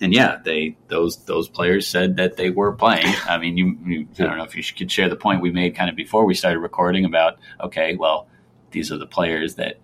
and 0.00 0.12
yeah, 0.12 0.38
they 0.44 0.76
those 0.88 1.24
those 1.24 1.48
players 1.48 1.86
said 1.86 2.16
that 2.16 2.36
they 2.36 2.50
were 2.50 2.72
playing. 2.72 3.06
I 3.28 3.38
mean, 3.38 3.56
you, 3.56 3.78
you 3.84 4.08
I 4.18 4.24
don't 4.24 4.38
know 4.38 4.44
if 4.44 4.56
you 4.56 4.62
could 4.62 4.90
share 4.90 5.08
the 5.08 5.16
point 5.16 5.40
we 5.40 5.50
made 5.50 5.74
kind 5.74 5.90
of 5.90 5.96
before 5.96 6.24
we 6.24 6.34
started 6.34 6.60
recording 6.60 7.04
about 7.04 7.38
okay, 7.60 7.96
well, 7.96 8.28
these 8.70 8.90
are 8.90 8.98
the 8.98 9.06
players 9.06 9.54
that 9.56 9.78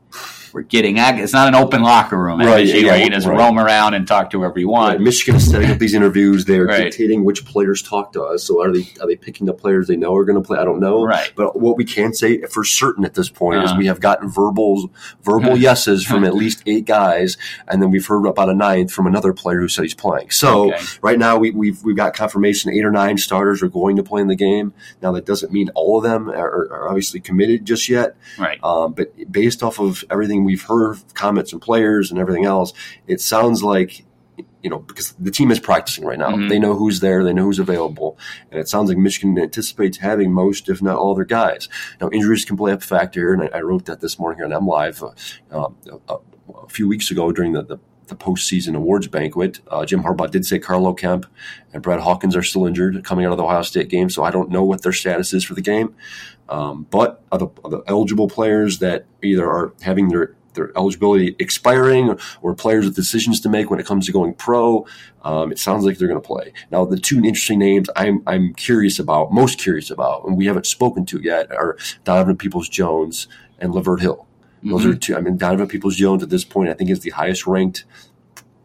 we're 0.53 0.63
getting 0.63 0.97
It's 0.99 1.33
not 1.33 1.49
an 1.49 1.55
open 1.55 1.83
locker 1.83 2.17
room. 2.17 2.41
Right, 2.41 2.67
yeah, 2.67 2.87
where 2.87 3.03
you 3.03 3.11
just 3.11 3.27
right. 3.27 3.39
roam 3.39 3.59
around 3.59 3.95
and 3.95 4.07
talk 4.07 4.31
to 4.31 4.39
whoever 4.39 4.59
you 4.59 4.69
want. 4.69 4.95
Right. 4.95 5.01
Michigan 5.01 5.37
is 5.37 5.49
setting 5.49 5.71
up 5.71 5.79
these 5.79 5.95
interviews. 5.95 6.45
They're 6.45 6.67
right. 6.67 6.85
dictating 6.85 7.25
which 7.25 7.45
players 7.45 7.83
talk 7.83 8.13
to 8.15 8.23
us. 8.23 8.45
So 8.45 8.63
are 8.63 8.73
they 8.73 8.87
are 9.01 9.07
they 9.07 9.17
picking 9.17 9.47
the 9.47 9.55
players 9.55 9.87
they 9.87 9.97
know 9.97 10.15
are 10.15 10.25
going 10.25 10.41
to 10.41 10.47
play? 10.47 10.59
I 10.59 10.65
don't 10.65 10.81
know. 10.81 11.05
Right. 11.05 11.33
But 11.35 11.59
what 11.59 11.77
we 11.77 11.85
can 11.85 12.13
say 12.13 12.43
for 12.43 12.65
certain 12.65 13.05
at 13.05 13.15
this 13.15 13.29
point 13.29 13.59
uh-huh. 13.59 13.73
is 13.73 13.79
we 13.79 13.87
have 13.87 14.01
gotten 14.01 14.29
verbal 14.29 14.91
verbal 15.23 15.57
yeses 15.59 16.05
from 16.05 16.25
at 16.25 16.35
least 16.35 16.63
eight 16.67 16.85
guys, 16.85 17.37
and 17.69 17.83
then 17.83 17.91
we've 17.91 18.07
heard 18.07 18.27
about 18.27 18.49
a 18.49 18.55
ninth 18.55 18.93
from 18.93 19.07
another 19.07 19.33
player 19.33 19.61
who 19.61 19.69
said 19.69 19.83
he's 19.83 19.95
playing. 19.95 20.31
So 20.31 20.75
okay. 20.75 20.85
right 21.03 21.19
now 21.19 21.39
we, 21.39 21.51
we've 21.51 21.83
we've 21.85 21.97
got 21.97 22.15
confirmation 22.15 22.73
eight 22.73 22.85
or 22.85 22.91
nine 22.91 23.19
starters 23.19 23.63
are 23.63 23.69
going 23.69 23.97
to 23.97 24.03
play 24.03 24.21
in 24.21 24.29
the 24.29 24.37
game. 24.37 24.73
Now 25.03 25.13
that 25.13 25.27
doesn't 25.27 25.53
mean 25.53 25.71
all 25.75 25.99
of 25.99 26.05
them 26.05 26.29
are, 26.29 26.69
are 26.73 26.89
obviously 26.89 27.21
committed 27.21 27.65
just 27.65 27.89
yet. 27.89 28.17
Right. 28.39 28.63
Um, 28.63 28.93
but 28.93 29.13
based 29.31 29.63
off 29.63 29.79
of 29.79 30.00
everything 30.11 30.45
we've 30.45 30.63
heard 30.63 30.99
comments 31.15 31.53
and 31.53 31.61
players 31.61 32.11
and 32.11 32.21
everything 32.21 32.45
else, 32.45 32.73
it 33.07 33.21
sounds 33.21 33.63
like 33.63 34.05
you 34.63 34.69
know, 34.69 34.79
because 34.79 35.13
the 35.13 35.31
team 35.31 35.51
is 35.51 35.59
practicing 35.59 36.05
right 36.05 36.19
now. 36.19 36.31
Mm-hmm. 36.31 36.49
They 36.49 36.59
know 36.59 36.75
who's 36.75 37.01
there, 37.01 37.25
they 37.25 37.33
know 37.33 37.45
who's 37.45 37.59
available, 37.59 38.19
and 38.51 38.61
it 38.61 38.69
sounds 38.69 38.89
like 38.89 38.99
Michigan 38.99 39.39
anticipates 39.39 39.99
having 39.99 40.33
most, 40.33 40.69
if 40.69 40.83
not 40.83 40.97
all, 40.97 41.15
their 41.15 41.25
guys. 41.25 41.69
Now, 42.01 42.11
injuries 42.11 42.45
can 42.45 42.57
play 42.57 42.73
a 42.73 42.79
factor 42.79 43.33
and 43.33 43.43
I, 43.43 43.59
I 43.59 43.61
wrote 43.61 43.87
that 43.87 44.01
this 44.01 44.19
morning 44.19 44.39
here 44.39 44.55
on 44.55 44.63
MLive 44.63 45.03
uh, 45.51 45.57
uh, 45.57 45.71
a, 46.09 46.15
a, 46.53 46.69
few 46.69 46.89
weeks 46.89 47.11
ago 47.11 47.33
during 47.33 47.53
the, 47.53 47.63
the, 47.63 47.79
the 48.11 48.17
postseason 48.17 48.77
awards 48.77 49.09
banquet. 49.09 49.61
Uh, 49.69 49.87
Jim 49.87 50.03
Harbaugh 50.03 50.31
did 50.31 50.45
say 50.45 50.59
Carlo 50.59 50.93
Kemp 50.93 51.27
and 51.73 51.83
Brad 51.83 52.01
Hawkins 52.01 52.37
are 52.37 52.43
still 52.43 52.67
injured 52.67 53.03
coming 53.05 53.25
out 53.25 53.33
of 53.33 53.39
the 53.39 53.45
Ohio 53.45 53.63
State 53.63 53.89
game, 53.89 54.11
so 54.11 54.23
I 54.23 54.31
don't 54.31 54.51
know 54.51 54.63
what 54.65 54.83
their 54.83 54.93
status 54.93 55.33
is 55.33 55.45
for 55.45 55.55
the 55.55 55.63
game. 55.63 55.95
Um, 56.49 56.87
but 56.91 57.23
of 57.33 57.39
the, 57.39 57.49
of 57.65 57.71
the 57.71 57.83
eligible 57.87 58.29
players 58.29 58.81
that 58.81 59.07
either 59.23 59.49
are 59.49 59.73
having 59.81 60.09
their 60.09 60.35
their 60.55 60.77
eligibility 60.77 61.37
expiring 61.39 62.19
or 62.43 62.55
players 62.55 62.85
with 62.85 62.97
decisions 62.97 63.41
to 63.41 63.49
make 63.49 63.71
when 63.71 63.81
it 63.81 63.87
comes 63.87 64.07
to 64.07 64.13
going 64.13 64.35
pro. 64.35 64.87
Um, 65.23 65.53
it 65.53 65.59
sounds 65.59 65.85
like 65.85 65.99
they're 65.99 66.09
going 66.09 66.21
to 66.21 66.27
play. 66.27 66.53
Now, 66.71 66.85
the 66.85 66.99
two 66.99 67.19
interesting 67.19 67.59
names 67.59 67.89
I'm, 67.95 68.23
I'm 68.27 68.55
curious 68.55 68.99
about, 68.99 69.33
most 69.33 69.59
curious 69.59 69.91
about, 69.91 70.25
and 70.25 70.37
we 70.37 70.47
haven't 70.47 70.67
spoken 70.67 71.07
to 71.07 71.21
yet, 71.21 71.51
are 71.53 71.77
Donovan 72.05 72.37
Peoples 72.37 72.69
Jones 72.69 73.29
and 73.59 73.73
Lavert 73.73 74.01
Hill. 74.01 74.27
Those 74.63 74.83
mm-hmm. 74.83 74.91
are 74.91 74.97
two. 74.97 75.17
I 75.17 75.21
mean, 75.21 75.37
Donovan 75.37 75.69
Peoples 75.69 75.97
Jones 75.97 76.23
at 76.23 76.31
this 76.31 76.45
point, 76.45 76.69
I 76.69 76.75
think, 76.75 76.91
is 76.91 77.01
the 77.01 77.11
highest 77.11 77.47
ranked 77.47 77.85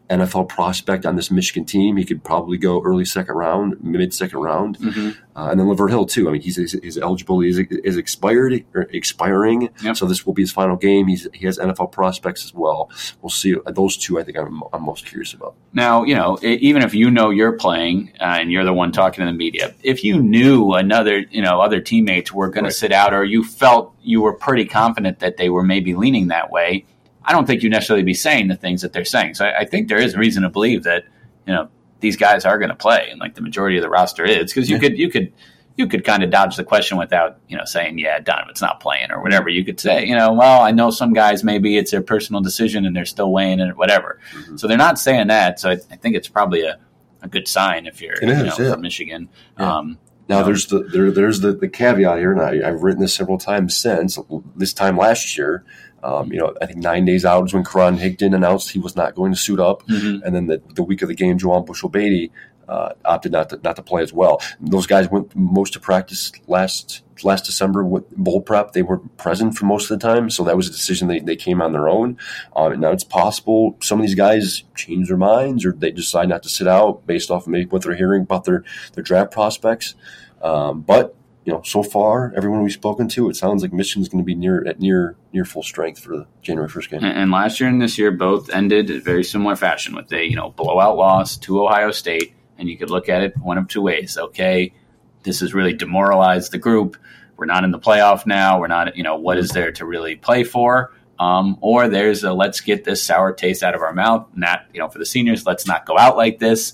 NFL 0.08 0.48
prospect 0.48 1.04
on 1.04 1.16
this 1.16 1.30
Michigan 1.30 1.64
team. 1.64 1.96
He 1.96 2.04
could 2.04 2.22
probably 2.22 2.58
go 2.58 2.82
early 2.82 3.04
second 3.04 3.34
round, 3.34 3.82
mid 3.82 4.14
second 4.14 4.38
round, 4.38 4.78
mm-hmm. 4.78 5.10
uh, 5.36 5.50
and 5.50 5.58
then 5.58 5.66
Lavert 5.66 5.90
Hill 5.90 6.06
too. 6.06 6.28
I 6.28 6.32
mean, 6.32 6.42
he's 6.42 6.56
his 6.56 6.98
eligibility 6.98 7.50
is, 7.50 7.58
is 7.58 7.96
expired 7.96 8.64
or 8.74 8.82
expiring, 8.82 9.70
yep. 9.82 9.96
so 9.96 10.06
this 10.06 10.24
will 10.24 10.32
be 10.32 10.42
his 10.42 10.52
final 10.52 10.76
game. 10.76 11.08
He's, 11.08 11.26
he 11.32 11.46
has 11.46 11.58
NFL 11.58 11.92
prospects 11.92 12.44
as 12.44 12.54
well. 12.54 12.90
We'll 13.20 13.30
see 13.30 13.54
those 13.66 13.96
two. 13.96 14.18
I 14.18 14.24
think 14.24 14.38
I'm, 14.38 14.62
I'm 14.72 14.82
most 14.82 15.06
curious 15.06 15.34
about. 15.34 15.54
Now, 15.72 16.04
you 16.04 16.14
know, 16.14 16.38
even 16.42 16.82
if 16.82 16.94
you 16.94 17.10
know 17.10 17.30
you're 17.30 17.52
playing 17.52 18.12
uh, 18.20 18.38
and 18.40 18.52
you're 18.52 18.64
the 18.64 18.72
one 18.72 18.92
talking 18.92 19.24
to 19.24 19.30
the 19.30 19.36
media, 19.36 19.74
if 19.82 20.04
you 20.04 20.22
knew 20.22 20.72
another, 20.72 21.18
you 21.18 21.42
know, 21.42 21.60
other 21.60 21.80
teammates 21.80 22.32
were 22.32 22.48
going 22.48 22.64
right. 22.64 22.70
to 22.70 22.76
sit 22.76 22.92
out, 22.92 23.12
or 23.12 23.24
you 23.24 23.44
felt 23.44 23.94
you 24.02 24.22
were 24.22 24.32
pretty 24.32 24.64
confident 24.64 25.18
that 25.18 25.36
they 25.36 25.50
were 25.50 25.64
maybe 25.64 25.94
leaning 25.94 26.28
that 26.28 26.50
way 26.50 26.86
I 27.26 27.32
don't 27.32 27.46
think 27.46 27.62
you 27.62 27.68
necessarily 27.68 28.04
be 28.04 28.14
saying 28.14 28.48
the 28.48 28.56
things 28.56 28.82
that 28.82 28.92
they're 28.92 29.04
saying. 29.04 29.34
So 29.34 29.44
I, 29.44 29.60
I 29.60 29.64
think 29.64 29.88
there 29.88 29.98
is 29.98 30.16
reason 30.16 30.44
to 30.44 30.48
believe 30.48 30.84
that 30.84 31.04
you 31.46 31.52
know 31.52 31.68
these 32.00 32.16
guys 32.16 32.44
are 32.44 32.58
going 32.58 32.70
to 32.70 32.76
play, 32.76 33.08
and 33.10 33.20
like 33.20 33.34
the 33.34 33.42
majority 33.42 33.76
of 33.76 33.82
the 33.82 33.90
roster 33.90 34.24
is 34.24 34.52
because 34.52 34.70
you 34.70 34.76
yeah. 34.76 34.80
could 34.80 34.98
you 34.98 35.10
could 35.10 35.32
you 35.76 35.86
could 35.86 36.04
kind 36.04 36.22
of 36.22 36.30
dodge 36.30 36.56
the 36.56 36.64
question 36.64 36.96
without 36.96 37.38
you 37.48 37.56
know 37.56 37.64
saying 37.64 37.98
yeah 37.98 38.18
Donovan's 38.20 38.62
not 38.62 38.80
playing 38.80 39.10
or 39.10 39.22
whatever. 39.22 39.48
You 39.48 39.64
could 39.64 39.80
say 39.80 40.06
you 40.06 40.14
know 40.14 40.32
well 40.32 40.62
I 40.62 40.70
know 40.70 40.90
some 40.90 41.12
guys 41.12 41.42
maybe 41.42 41.76
it's 41.76 41.90
their 41.90 42.02
personal 42.02 42.40
decision 42.40 42.86
and 42.86 42.94
they're 42.94 43.04
still 43.04 43.32
weighing 43.32 43.60
it 43.60 43.76
whatever. 43.76 44.20
Mm-hmm. 44.32 44.56
So 44.56 44.68
they're 44.68 44.78
not 44.78 44.98
saying 44.98 45.28
that. 45.28 45.58
So 45.60 45.70
I, 45.70 45.74
I 45.90 45.96
think 45.96 46.16
it's 46.16 46.28
probably 46.28 46.62
a, 46.62 46.78
a 47.22 47.28
good 47.28 47.48
sign 47.48 47.86
if 47.86 48.00
you're 48.00 48.20
you 48.20 48.28
know, 48.28 48.44
yeah. 48.44 48.72
from 48.72 48.80
Michigan. 48.82 49.28
Yeah. 49.58 49.78
Um, 49.78 49.98
now 50.28 50.42
there's 50.42 50.66
the 50.66 50.80
there, 50.82 51.10
there's 51.10 51.40
the, 51.40 51.52
the 51.52 51.68
caveat 51.68 52.18
here, 52.18 52.32
and 52.32 52.40
I, 52.40 52.68
I've 52.68 52.82
written 52.82 53.00
this 53.00 53.14
several 53.14 53.38
times 53.38 53.76
since 53.76 54.18
this 54.56 54.72
time 54.72 54.96
last 54.96 55.38
year 55.38 55.64
um, 56.06 56.32
you 56.32 56.38
know, 56.38 56.54
I 56.62 56.66
think 56.66 56.78
nine 56.78 57.04
days 57.04 57.24
out 57.24 57.46
is 57.46 57.52
when 57.52 57.64
Karan 57.64 57.98
Higdon 57.98 58.32
announced 58.32 58.70
he 58.70 58.78
was 58.78 58.94
not 58.94 59.16
going 59.16 59.32
to 59.32 59.38
suit 59.38 59.58
up, 59.58 59.84
mm-hmm. 59.88 60.22
and 60.24 60.36
then 60.36 60.46
the, 60.46 60.62
the 60.74 60.84
week 60.84 61.02
of 61.02 61.08
the 61.08 61.16
game, 61.16 61.36
Juwann 61.36 61.66
Bushell-Beatty 61.66 62.30
uh, 62.68 62.90
opted 63.04 63.32
not 63.32 63.50
to 63.50 63.60
not 63.64 63.74
to 63.74 63.82
play 63.82 64.02
as 64.02 64.12
well. 64.12 64.40
Those 64.60 64.86
guys 64.86 65.10
went 65.10 65.34
most 65.34 65.72
to 65.72 65.80
practice 65.80 66.30
last 66.46 67.02
last 67.24 67.44
December 67.44 67.82
with 67.84 68.08
bowl 68.10 68.40
prep. 68.40 68.72
They 68.72 68.82
were 68.82 68.98
present 68.98 69.56
for 69.56 69.64
most 69.64 69.90
of 69.90 69.98
the 69.98 70.06
time, 70.06 70.30
so 70.30 70.44
that 70.44 70.56
was 70.56 70.68
a 70.68 70.72
decision 70.72 71.08
they, 71.08 71.18
they 71.18 71.36
came 71.36 71.60
on 71.60 71.72
their 71.72 71.88
own. 71.88 72.18
Um, 72.54 72.78
now 72.78 72.92
it's 72.92 73.04
possible 73.04 73.76
some 73.82 73.98
of 73.98 74.06
these 74.06 74.14
guys 74.14 74.62
change 74.76 75.08
their 75.08 75.16
minds 75.16 75.64
or 75.64 75.72
they 75.72 75.90
decide 75.90 76.28
not 76.28 76.44
to 76.44 76.48
sit 76.48 76.68
out 76.68 77.04
based 77.04 77.32
off 77.32 77.42
of 77.42 77.48
maybe 77.48 77.66
what 77.66 77.82
they're 77.82 77.96
hearing 77.96 78.22
about 78.22 78.44
their 78.44 78.62
their 78.92 79.02
draft 79.02 79.32
prospects. 79.32 79.96
Um, 80.40 80.82
but 80.82 81.15
you 81.46 81.52
know, 81.52 81.62
so 81.62 81.84
far, 81.84 82.32
everyone 82.36 82.64
we've 82.64 82.72
spoken 82.72 83.08
to, 83.10 83.30
it 83.30 83.36
sounds 83.36 83.62
like 83.62 83.72
Michigan's 83.72 84.08
going 84.08 84.22
to 84.22 84.26
be 84.26 84.34
near 84.34 84.66
at 84.66 84.80
near 84.80 85.14
near 85.32 85.44
full 85.44 85.62
strength 85.62 86.00
for 86.00 86.08
the 86.16 86.26
January 86.42 86.68
first 86.68 86.90
game. 86.90 87.04
And, 87.04 87.30
last 87.30 87.60
year 87.60 87.68
and 87.68 87.80
this 87.80 87.96
year 87.96 88.10
both 88.10 88.50
ended 88.50 88.90
in 88.90 89.00
very 89.00 89.22
similar 89.22 89.54
fashion 89.54 89.94
with 89.94 90.12
a 90.12 90.28
you 90.28 90.34
know 90.34 90.50
blowout 90.50 90.96
loss 90.96 91.36
to 91.38 91.64
Ohio 91.64 91.92
State, 91.92 92.34
and 92.58 92.68
you 92.68 92.76
could 92.76 92.90
look 92.90 93.08
at 93.08 93.22
it 93.22 93.38
one 93.38 93.58
of 93.58 93.68
two 93.68 93.80
ways. 93.80 94.18
Okay, 94.18 94.74
this 95.22 95.38
has 95.38 95.54
really 95.54 95.72
demoralized 95.72 96.50
the 96.50 96.58
group. 96.58 96.96
We're 97.36 97.46
not 97.46 97.62
in 97.62 97.70
the 97.70 97.78
playoff 97.78 98.26
now. 98.26 98.58
We're 98.58 98.66
not, 98.66 98.96
you 98.96 99.04
know, 99.04 99.16
what 99.16 99.38
is 99.38 99.50
there 99.50 99.70
to 99.72 99.84
really 99.84 100.16
play 100.16 100.42
for? 100.42 100.92
Um, 101.20 101.58
or 101.60 101.88
there's 101.88 102.24
a 102.24 102.32
let's 102.32 102.60
get 102.60 102.82
this 102.82 103.04
sour 103.04 103.32
taste 103.32 103.62
out 103.62 103.76
of 103.76 103.82
our 103.82 103.92
mouth. 103.92 104.26
Not, 104.34 104.66
you 104.72 104.80
know, 104.80 104.88
for 104.88 104.98
the 104.98 105.06
seniors, 105.06 105.46
let's 105.46 105.66
not 105.66 105.86
go 105.86 105.96
out 105.96 106.16
like 106.16 106.40
this. 106.40 106.72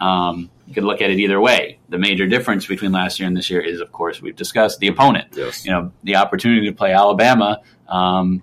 Um, 0.00 0.50
you 0.66 0.74
could 0.74 0.84
look 0.84 1.00
at 1.00 1.10
it 1.10 1.18
either 1.18 1.40
way. 1.40 1.78
The 1.88 1.98
major 1.98 2.26
difference 2.26 2.66
between 2.66 2.92
last 2.92 3.18
year 3.18 3.26
and 3.26 3.36
this 3.36 3.50
year 3.50 3.60
is, 3.60 3.80
of 3.80 3.90
course, 3.90 4.20
we've 4.20 4.36
discussed 4.36 4.80
the 4.80 4.88
opponent. 4.88 5.28
Yes. 5.34 5.64
You 5.64 5.72
know, 5.72 5.92
the 6.04 6.16
opportunity 6.16 6.66
to 6.66 6.72
play 6.72 6.92
Alabama. 6.92 7.62
Um, 7.88 8.42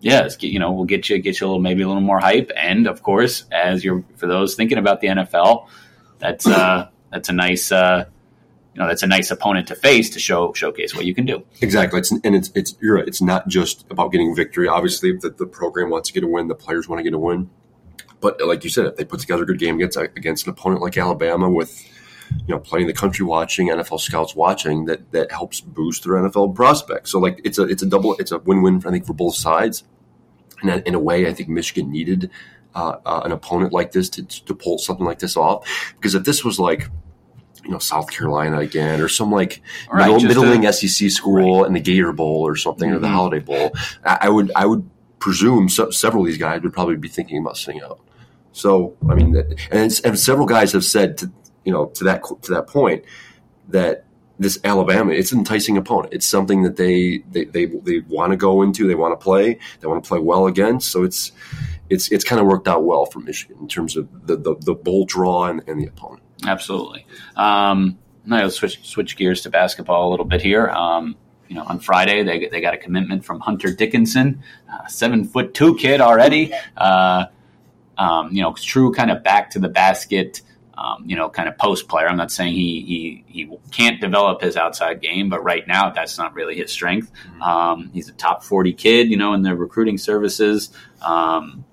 yes, 0.00 0.36
you 0.42 0.58
know, 0.58 0.72
we'll 0.72 0.84
get 0.84 1.08
you 1.08 1.18
get 1.18 1.40
you 1.40 1.46
a 1.46 1.48
little 1.48 1.60
maybe 1.60 1.82
a 1.82 1.88
little 1.88 2.02
more 2.02 2.18
hype, 2.18 2.50
and 2.56 2.86
of 2.86 3.02
course, 3.02 3.44
as 3.50 3.84
you're 3.84 4.04
for 4.16 4.26
those 4.26 4.54
thinking 4.54 4.78
about 4.78 5.00
the 5.00 5.08
NFL, 5.08 5.68
that's 6.18 6.46
uh, 6.46 6.88
that's 7.10 7.28
a 7.28 7.32
nice. 7.32 7.70
Uh, 7.72 8.06
you 8.74 8.82
know, 8.82 8.88
that's 8.88 9.02
a 9.02 9.06
nice 9.06 9.30
opponent 9.30 9.68
to 9.68 9.74
face 9.74 10.10
to 10.10 10.18
show 10.18 10.52
showcase 10.52 10.94
what 10.94 11.06
you 11.06 11.14
can 11.14 11.24
do. 11.24 11.42
Exactly, 11.62 11.98
it's, 11.98 12.12
and 12.12 12.34
it's 12.34 12.50
it's 12.54 12.76
you're 12.80 12.96
right. 12.96 13.08
It's 13.08 13.22
not 13.22 13.48
just 13.48 13.86
about 13.90 14.12
getting 14.12 14.34
victory. 14.36 14.68
Obviously, 14.68 15.12
the, 15.12 15.30
the 15.30 15.46
program 15.46 15.88
wants 15.88 16.08
to 16.08 16.14
get 16.14 16.24
a 16.24 16.26
win. 16.26 16.48
The 16.48 16.54
players 16.54 16.86
want 16.86 17.00
to 17.00 17.02
get 17.02 17.14
a 17.14 17.18
win. 17.18 17.48
But 18.26 18.44
like 18.44 18.64
you 18.64 18.70
said, 18.70 18.86
if 18.86 18.96
they 18.96 19.04
put 19.04 19.20
together 19.20 19.44
a 19.44 19.46
good 19.46 19.60
game 19.60 19.76
against 19.76 19.96
against 19.96 20.46
an 20.48 20.50
opponent 20.50 20.82
like 20.82 20.96
Alabama 20.98 21.48
with 21.48 21.88
you 22.30 22.52
know 22.52 22.58
plenty 22.58 22.82
of 22.82 22.88
the 22.88 23.00
country 23.00 23.24
watching, 23.24 23.68
NFL 23.68 24.00
scouts 24.00 24.34
watching, 24.34 24.86
that 24.86 25.12
that 25.12 25.30
helps 25.30 25.60
boost 25.60 26.02
their 26.02 26.14
NFL 26.14 26.56
prospects. 26.56 27.12
So 27.12 27.20
like 27.20 27.40
it's 27.44 27.56
a 27.56 27.62
it's 27.62 27.84
a 27.84 27.86
double 27.86 28.16
it's 28.16 28.32
a 28.32 28.38
win 28.38 28.62
win 28.62 28.82
I 28.84 28.90
think 28.90 29.06
for 29.06 29.12
both 29.12 29.36
sides. 29.36 29.84
And 30.60 30.82
in 30.84 30.96
a 30.96 30.98
way, 30.98 31.28
I 31.28 31.34
think 31.34 31.48
Michigan 31.48 31.92
needed 31.92 32.28
uh, 32.74 32.96
uh, 33.06 33.20
an 33.24 33.30
opponent 33.30 33.72
like 33.72 33.92
this 33.92 34.08
to 34.10 34.24
to 34.24 34.54
pull 34.56 34.78
something 34.78 35.06
like 35.06 35.20
this 35.20 35.36
off. 35.36 35.94
Because 35.94 36.16
if 36.16 36.24
this 36.24 36.44
was 36.44 36.58
like 36.58 36.88
you 37.62 37.70
know 37.70 37.78
South 37.78 38.10
Carolina 38.10 38.58
again, 38.58 39.00
or 39.00 39.06
some 39.06 39.30
like 39.30 39.62
right, 39.88 40.08
middle, 40.08 40.42
middling 40.42 40.66
a, 40.66 40.72
SEC 40.72 41.12
school 41.12 41.60
right. 41.60 41.68
in 41.68 41.74
the 41.74 41.80
Gator 41.80 42.12
Bowl 42.12 42.44
or 42.44 42.56
something, 42.56 42.88
mm-hmm. 42.88 42.96
or 42.96 42.98
the 42.98 43.06
mm-hmm. 43.06 43.14
Holiday 43.14 43.38
Bowl. 43.38 43.70
I, 44.04 44.18
I, 44.22 44.28
would 44.30 44.50
I 44.56 44.66
would 44.66 44.90
presume 45.20 45.68
so, 45.68 45.90
several 45.90 46.24
of 46.24 46.26
these 46.26 46.38
guys 46.38 46.62
would 46.62 46.72
probably 46.72 46.96
be 46.96 47.06
thinking 47.06 47.38
about 47.38 47.56
sitting 47.56 47.82
out. 47.82 48.00
So 48.56 48.96
I 49.06 49.14
mean, 49.14 49.36
and, 49.70 50.00
and 50.02 50.18
several 50.18 50.46
guys 50.46 50.72
have 50.72 50.84
said 50.84 51.18
to 51.18 51.30
you 51.64 51.72
know 51.72 51.86
to 51.86 52.04
that 52.04 52.22
to 52.42 52.54
that 52.54 52.66
point 52.66 53.04
that 53.68 54.06
this 54.38 54.58
Alabama, 54.64 55.12
it's 55.12 55.30
an 55.32 55.38
enticing 55.38 55.76
opponent. 55.76 56.14
It's 56.14 56.26
something 56.26 56.62
that 56.62 56.76
they 56.76 57.18
they 57.30 57.44
they, 57.44 57.66
they 57.66 58.00
want 58.00 58.30
to 58.30 58.36
go 58.36 58.62
into. 58.62 58.88
They 58.88 58.94
want 58.94 59.12
to 59.12 59.22
play. 59.22 59.58
They 59.80 59.86
want 59.86 60.02
to 60.02 60.08
play 60.08 60.20
well 60.20 60.46
against. 60.46 60.90
So 60.90 61.02
it's 61.02 61.32
it's 61.90 62.10
it's 62.10 62.24
kind 62.24 62.40
of 62.40 62.46
worked 62.46 62.66
out 62.66 62.82
well 62.82 63.04
for 63.04 63.20
Michigan 63.20 63.58
in 63.60 63.68
terms 63.68 63.94
of 63.94 64.26
the 64.26 64.36
the, 64.36 64.56
the 64.58 64.74
bowl 64.74 65.04
draw 65.04 65.44
and, 65.44 65.62
and 65.66 65.78
the 65.78 65.86
opponent. 65.86 66.22
Absolutely. 66.46 67.06
Um, 67.36 67.98
now 68.24 68.42
let's 68.42 68.56
switch 68.56 68.82
switch 68.88 69.16
gears 69.16 69.42
to 69.42 69.50
basketball 69.50 70.08
a 70.08 70.10
little 70.10 70.24
bit 70.24 70.40
here. 70.40 70.70
Um, 70.70 71.14
you 71.46 71.56
know, 71.56 71.64
on 71.64 71.78
Friday 71.78 72.22
they 72.22 72.48
they 72.48 72.62
got 72.62 72.72
a 72.72 72.78
commitment 72.78 73.22
from 73.22 73.40
Hunter 73.40 73.70
Dickinson, 73.70 74.42
uh, 74.72 74.86
seven 74.86 75.24
foot 75.24 75.52
two 75.52 75.76
kid 75.76 76.00
already. 76.00 76.54
Uh, 76.74 77.26
um, 77.98 78.32
you 78.32 78.42
know, 78.42 78.52
true 78.54 78.92
kind 78.92 79.10
of 79.10 79.22
back 79.22 79.50
to 79.50 79.58
the 79.58 79.68
basket, 79.68 80.42
um, 80.76 81.04
you 81.06 81.16
know, 81.16 81.30
kind 81.30 81.48
of 81.48 81.56
post 81.56 81.88
player. 81.88 82.08
I'm 82.08 82.16
not 82.16 82.30
saying 82.30 82.54
he, 82.54 82.82
he 82.82 83.24
he 83.26 83.58
can't 83.70 84.00
develop 84.00 84.42
his 84.42 84.56
outside 84.56 85.00
game, 85.00 85.28
but 85.28 85.42
right 85.42 85.66
now 85.66 85.90
that's 85.90 86.18
not 86.18 86.34
really 86.34 86.56
his 86.56 86.70
strength. 86.70 87.10
Mm-hmm. 87.12 87.42
Um, 87.42 87.90
he's 87.92 88.08
a 88.08 88.12
top 88.12 88.44
40 88.44 88.74
kid, 88.74 89.10
you 89.10 89.16
know, 89.16 89.32
in 89.32 89.42
the 89.42 89.56
recruiting 89.56 89.96
services. 89.98 90.70
Um, 91.00 91.64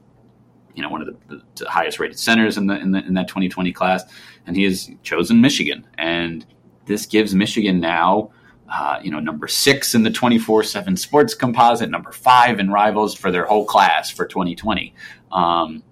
you 0.73 0.81
know, 0.81 0.89
one 0.89 1.01
of 1.01 1.07
the, 1.27 1.41
the, 1.55 1.69
highest 1.69 1.99
rated 1.99 2.17
centers 2.17 2.57
in 2.57 2.67
the, 2.67 2.79
in 2.79 2.91
the 2.91 3.05
in 3.05 3.13
that 3.13 3.27
2020 3.27 3.71
class, 3.73 4.03
and 4.47 4.55
he 4.55 4.63
has 4.63 4.89
chosen 5.03 5.41
Michigan, 5.41 5.85
and 5.97 6.45
this 6.85 7.05
gives 7.05 7.35
Michigan 7.35 7.79
now. 7.79 8.31
Uh, 8.69 8.99
you 9.03 9.11
know, 9.11 9.19
number 9.19 9.47
six 9.47 9.93
in 9.93 10.01
the 10.01 10.09
24 10.09 10.63
7 10.63 10.97
sports 10.97 11.35
composite, 11.35 11.89
number 11.89 12.11
five 12.11 12.59
in 12.59 12.71
rivals 12.71 13.13
for 13.13 13.29
their 13.29 13.45
whole 13.45 13.65
class 13.65 14.09
for 14.09 14.25
2020. 14.25 14.95
Um, 15.31 15.83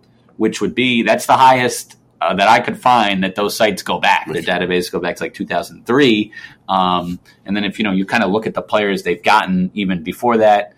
which 0.42 0.60
would 0.60 0.74
be 0.74 1.04
that's 1.04 1.28
the 1.28 1.38
highest 1.38 1.98
uh, 2.20 2.34
that 2.34 2.48
I 2.48 2.62
could 2.62 2.80
find 2.80 3.24
that 3.24 3.36
those 3.36 3.56
sites 3.56 3.84
go 3.84 4.00
back. 4.00 4.26
The 4.26 4.42
database 4.42 4.92
go 4.92 5.00
back 5.00 5.18
to 5.18 5.24
like 5.24 5.36
2003. 5.36 6.34
Um, 6.68 7.20
and 7.46 7.56
then 7.56 7.64
if 7.64 7.78
you 7.78 7.86
know 7.86 7.92
you 7.92 8.08
kind 8.08 8.24
of 8.24 8.32
look 8.32 8.48
at 8.48 8.56
the 8.56 8.64
players 8.64 9.04
they've 9.04 9.22
gotten 9.22 9.70
even 9.76 10.02
before 10.02 10.38
that, 10.38 10.74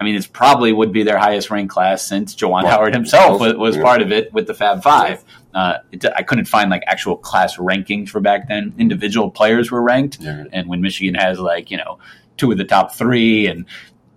I 0.00 0.02
mean, 0.02 0.16
it's 0.16 0.26
probably 0.26 0.72
would 0.72 0.92
be 0.92 1.04
their 1.04 1.16
highest 1.16 1.48
ranked 1.48 1.72
class 1.72 2.04
since 2.04 2.34
Juwan 2.34 2.64
Howard 2.64 2.92
himself 2.92 3.40
was, 3.40 3.54
was 3.54 3.76
part 3.76 4.02
of 4.02 4.10
it 4.10 4.32
with 4.32 4.48
the 4.48 4.54
Fab 4.54 4.82
Five. 4.82 5.22
Uh, 5.54 5.74
it, 5.92 6.04
I 6.16 6.24
couldn't 6.24 6.46
find 6.46 6.68
like 6.68 6.82
actual 6.88 7.16
class 7.16 7.56
rankings 7.56 8.08
for 8.08 8.20
back 8.20 8.48
then. 8.48 8.74
Individual 8.78 9.30
players 9.30 9.70
were 9.70 9.80
ranked, 9.80 10.18
yeah. 10.20 10.42
and 10.52 10.68
when 10.68 10.80
Michigan 10.80 11.14
has 11.14 11.38
like 11.38 11.70
you 11.70 11.76
know 11.76 12.00
two 12.36 12.50
of 12.50 12.58
the 12.58 12.64
top 12.64 12.96
three 12.96 13.46
and 13.46 13.66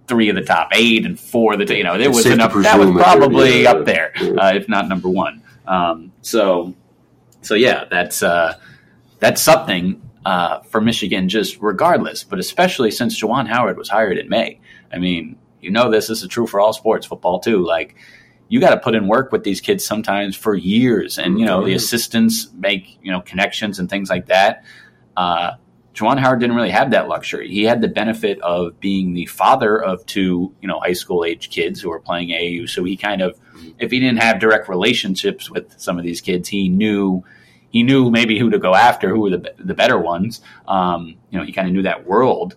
three 0.07 0.29
of 0.29 0.35
the 0.35 0.41
top 0.41 0.69
eight 0.73 1.05
and 1.05 1.19
four 1.19 1.53
of 1.53 1.59
the 1.59 1.75
you 1.75 1.83
know 1.83 1.95
it 1.95 2.07
was 2.07 2.25
enough 2.25 2.53
that 2.53 2.79
was 2.79 2.89
probably 2.91 3.67
up 3.67 3.85
there 3.85 4.13
uh, 4.37 4.53
if 4.53 4.67
not 4.69 4.87
number 4.87 5.09
one. 5.09 5.43
Um, 5.65 6.11
so 6.21 6.73
so 7.41 7.53
yeah 7.53 7.85
that's 7.89 8.23
uh, 8.23 8.57
that's 9.19 9.41
something 9.41 10.01
uh, 10.25 10.59
for 10.61 10.81
Michigan 10.81 11.29
just 11.29 11.57
regardless 11.61 12.23
but 12.23 12.39
especially 12.39 12.91
since 12.91 13.21
Juwan 13.21 13.47
Howard 13.47 13.77
was 13.77 13.89
hired 13.89 14.17
in 14.17 14.29
May. 14.29 14.59
I 14.91 14.97
mean 14.97 15.37
you 15.61 15.71
know 15.71 15.91
this, 15.91 16.07
this 16.07 16.21
is 16.21 16.27
true 16.29 16.47
for 16.47 16.59
all 16.59 16.73
sports 16.73 17.05
football 17.05 17.39
too 17.39 17.63
like 17.65 17.95
you 18.49 18.59
got 18.61 18.69
to 18.69 18.77
put 18.77 18.95
in 18.95 19.07
work 19.07 19.31
with 19.31 19.43
these 19.43 19.59
kids 19.59 19.83
sometimes 19.83 20.35
for 20.35 20.55
years 20.55 21.17
and 21.19 21.39
you 21.39 21.45
know 21.45 21.65
the 21.65 21.73
assistants 21.73 22.49
make 22.53 22.97
you 23.01 23.11
know 23.11 23.21
connections 23.21 23.79
and 23.79 23.89
things 23.89 24.09
like 24.09 24.27
that. 24.27 24.63
Uh, 25.17 25.53
Juwan 25.97 26.19
Howard 26.19 26.39
didn't 26.39 26.55
really 26.55 26.69
have 26.69 26.91
that 26.91 27.07
luxury. 27.07 27.49
He 27.49 27.63
had 27.63 27.81
the 27.81 27.87
benefit 27.87 28.39
of 28.41 28.79
being 28.79 29.15
the 29.15 29.25
father 29.25 29.81
of 29.81 30.05
two, 30.05 30.53
you 30.61 30.67
know, 30.67 30.79
high 30.79 30.93
school 30.93 31.25
age 31.25 31.49
kids 31.49 31.81
who 31.81 31.89
were 31.89 31.99
playing 31.99 32.29
AAU. 32.29 32.69
So 32.69 32.83
he 32.83 32.95
kind 32.95 33.21
of, 33.21 33.39
if 33.79 33.89
he 33.89 33.99
didn't 33.99 34.21
have 34.21 34.39
direct 34.39 34.69
relationships 34.69 35.49
with 35.49 35.73
some 35.79 35.97
of 35.97 36.03
these 36.03 36.21
kids, 36.21 36.49
he 36.49 36.69
knew 36.69 37.23
he 37.69 37.83
knew 37.83 38.11
maybe 38.11 38.37
who 38.37 38.51
to 38.51 38.59
go 38.59 38.75
after, 38.75 39.09
who 39.09 39.21
were 39.21 39.31
the 39.31 39.53
the 39.57 39.73
better 39.73 39.97
ones. 39.97 40.41
Um, 40.67 41.15
you 41.31 41.39
know, 41.39 41.43
he 41.43 41.51
kind 41.51 41.67
of 41.67 41.73
knew 41.73 41.81
that 41.81 42.05
world, 42.05 42.55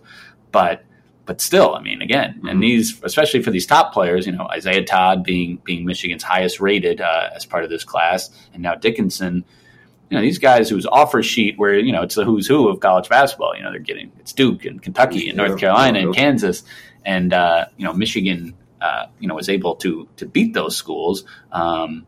but 0.51 0.83
but 1.25 1.41
still, 1.41 1.73
I 1.73 1.81
mean, 1.81 2.01
again, 2.01 2.35
mm-hmm. 2.35 2.47
and 2.47 2.61
these, 2.61 3.01
especially 3.03 3.41
for 3.41 3.51
these 3.51 3.65
top 3.65 3.91
players, 3.91 4.25
you 4.27 4.33
know, 4.33 4.47
Isaiah 4.51 4.85
Todd 4.85 5.23
being 5.23 5.59
being 5.63 5.83
Michigan's 5.85 6.23
highest 6.23 6.59
rated 6.59 7.01
uh, 7.01 7.29
as 7.35 7.45
part 7.45 7.63
of 7.63 7.71
this 7.71 7.83
class, 7.83 8.29
and 8.53 8.61
now 8.61 8.75
Dickinson. 8.75 9.45
You 10.11 10.17
know, 10.17 10.21
these 10.21 10.39
guys 10.39 10.69
whose 10.69 10.85
offer 10.85 11.23
sheet 11.23 11.57
where, 11.57 11.79
you 11.79 11.93
know, 11.93 12.01
it's 12.01 12.15
the 12.15 12.25
who's 12.25 12.45
who 12.45 12.67
of 12.67 12.81
college 12.81 13.07
basketball. 13.07 13.55
You 13.55 13.63
know, 13.63 13.71
they're 13.71 13.79
getting, 13.79 14.11
it's 14.19 14.33
Duke 14.33 14.65
and 14.65 14.81
Kentucky 14.81 15.29
and 15.29 15.37
North 15.37 15.57
Carolina 15.57 15.99
and 15.99 16.13
Kansas. 16.13 16.63
And, 17.05 17.33
uh, 17.33 17.67
you 17.77 17.85
know, 17.85 17.93
Michigan, 17.93 18.53
uh, 18.81 19.05
you 19.19 19.29
know, 19.29 19.35
was 19.35 19.47
able 19.47 19.75
to, 19.77 20.09
to 20.17 20.25
beat 20.25 20.53
those 20.53 20.75
schools. 20.75 21.23
Um, 21.53 22.05